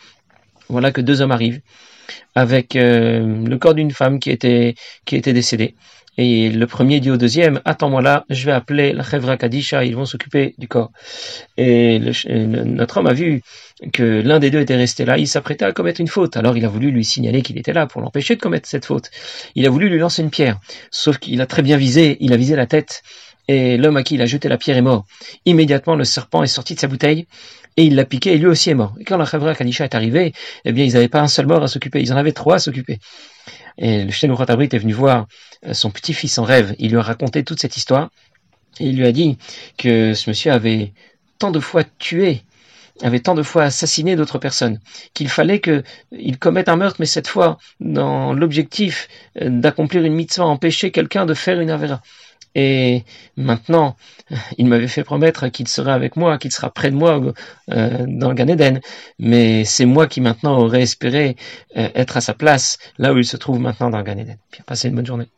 voilà 0.72 0.90
que 0.90 1.00
deux 1.00 1.20
hommes 1.20 1.32
arrivent 1.32 1.60
avec 2.34 2.76
euh, 2.76 3.44
le 3.46 3.58
corps 3.58 3.74
d'une 3.74 3.90
femme 3.92 4.18
qui 4.18 4.30
était, 4.30 4.74
qui 5.04 5.20
décédée. 5.20 5.74
Et 6.18 6.50
le 6.50 6.66
premier 6.66 7.00
dit 7.00 7.10
au 7.10 7.16
deuxième, 7.16 7.62
attends-moi 7.64 8.02
là, 8.02 8.26
je 8.28 8.44
vais 8.44 8.52
appeler 8.52 8.92
la 8.92 9.02
Chevra 9.02 9.38
Kadisha, 9.38 9.82
ils 9.84 9.96
vont 9.96 10.04
s'occuper 10.04 10.54
du 10.58 10.68
corps. 10.68 10.92
Et 11.56 11.98
notre 11.98 12.98
homme 12.98 13.06
a 13.06 13.14
vu 13.14 13.40
que 13.94 14.20
l'un 14.20 14.38
des 14.38 14.50
deux 14.50 14.60
était 14.60 14.76
resté 14.76 15.06
là, 15.06 15.16
il 15.16 15.26
s'apprêtait 15.26 15.64
à 15.64 15.72
commettre 15.72 16.02
une 16.02 16.08
faute. 16.08 16.36
Alors 16.36 16.54
il 16.58 16.66
a 16.66 16.68
voulu 16.68 16.90
lui 16.90 17.04
signaler 17.04 17.40
qu'il 17.40 17.56
était 17.58 17.72
là 17.72 17.86
pour 17.86 18.02
l'empêcher 18.02 18.36
de 18.36 18.42
commettre 18.42 18.68
cette 18.68 18.84
faute. 18.84 19.10
Il 19.54 19.66
a 19.66 19.70
voulu 19.70 19.88
lui 19.88 19.98
lancer 19.98 20.20
une 20.22 20.30
pierre, 20.30 20.60
sauf 20.90 21.16
qu'il 21.16 21.40
a 21.40 21.46
très 21.46 21.62
bien 21.62 21.78
visé, 21.78 22.18
il 22.20 22.34
a 22.34 22.36
visé 22.36 22.56
la 22.56 22.66
tête, 22.66 23.02
l'homme 23.76 23.96
à 23.96 24.02
qui 24.02 24.14
il 24.14 24.22
a 24.22 24.26
jeté 24.26 24.48
la 24.48 24.58
pierre 24.58 24.76
est 24.76 24.82
mort. 24.82 25.04
Immédiatement, 25.44 25.94
le 25.94 26.04
serpent 26.04 26.42
est 26.42 26.54
sorti 26.58 26.74
de 26.74 26.80
sa 26.80 26.88
bouteille, 26.88 27.26
et 27.76 27.84
il 27.84 27.94
l'a 27.94 28.04
piqué, 28.04 28.32
et 28.34 28.38
lui 28.38 28.46
aussi 28.46 28.70
est 28.70 28.74
mort. 28.74 28.94
Et 29.00 29.04
quand 29.04 29.16
la 29.16 29.24
Chevra 29.24 29.54
Kadisha 29.54 29.84
est 29.84 29.94
arrivée, 29.94 30.32
eh 30.64 30.72
bien, 30.72 30.84
ils 30.84 30.92
n'avaient 30.92 31.08
pas 31.08 31.20
un 31.20 31.28
seul 31.28 31.46
mort 31.46 31.62
à 31.62 31.68
s'occuper, 31.68 32.00
ils 32.00 32.12
en 32.12 32.16
avaient 32.16 32.32
trois 32.32 32.56
à 32.56 32.58
s'occuper. 32.58 32.98
Et 33.78 34.04
le 34.04 34.10
Shenu 34.10 34.34
est 34.34 34.78
venu 34.78 34.92
voir 34.92 35.26
euh, 35.66 35.74
son 35.74 35.90
petit-fils 35.90 36.38
en 36.38 36.44
rêve. 36.44 36.74
Il 36.78 36.90
lui 36.90 36.98
a 36.98 37.02
raconté 37.02 37.44
toute 37.44 37.60
cette 37.60 37.76
histoire. 37.76 38.10
Et 38.80 38.86
il 38.86 38.96
lui 38.96 39.06
a 39.06 39.12
dit 39.12 39.38
que 39.76 40.14
ce 40.14 40.28
monsieur 40.30 40.52
avait 40.52 40.92
tant 41.38 41.50
de 41.50 41.60
fois 41.60 41.84
tué, 41.98 42.42
avait 43.02 43.20
tant 43.20 43.34
de 43.34 43.42
fois 43.42 43.64
assassiné 43.64 44.16
d'autres 44.16 44.38
personnes, 44.38 44.80
qu'il 45.14 45.28
fallait 45.28 45.60
qu'il 45.60 46.38
commette 46.38 46.68
un 46.68 46.76
meurtre, 46.76 46.96
mais 46.98 47.06
cette 47.06 47.28
fois 47.28 47.58
dans 47.80 48.32
l'objectif 48.32 49.08
euh, 49.40 49.48
d'accomplir 49.50 50.04
une 50.04 50.14
mitzvah, 50.14 50.44
empêcher 50.44 50.90
quelqu'un 50.90 51.26
de 51.26 51.34
faire 51.34 51.60
une 51.60 51.70
avera. 51.70 52.02
Et 52.54 53.04
maintenant, 53.36 53.96
il 54.58 54.66
m'avait 54.66 54.88
fait 54.88 55.04
promettre 55.04 55.48
qu'il 55.48 55.68
serait 55.68 55.92
avec 55.92 56.16
moi, 56.16 56.38
qu'il 56.38 56.52
sera 56.52 56.70
près 56.70 56.90
de 56.90 56.96
moi 56.96 57.20
euh, 57.70 58.04
dans 58.08 58.28
le 58.28 58.34
Gan 58.34 58.48
Eden. 58.48 58.80
Mais 59.18 59.64
c'est 59.64 59.86
moi 59.86 60.06
qui 60.06 60.20
maintenant 60.20 60.58
aurais 60.58 60.82
espéré 60.82 61.36
euh, 61.76 61.88
être 61.94 62.16
à 62.16 62.20
sa 62.20 62.34
place, 62.34 62.78
là 62.98 63.12
où 63.12 63.18
il 63.18 63.24
se 63.24 63.36
trouve 63.36 63.58
maintenant 63.58 63.90
dans 63.90 63.98
le 63.98 64.04
Gan 64.04 64.18
Eden. 64.18 64.38
Bien, 64.52 64.62
passez 64.66 64.88
une 64.88 64.96
bonne 64.96 65.06
journée. 65.06 65.28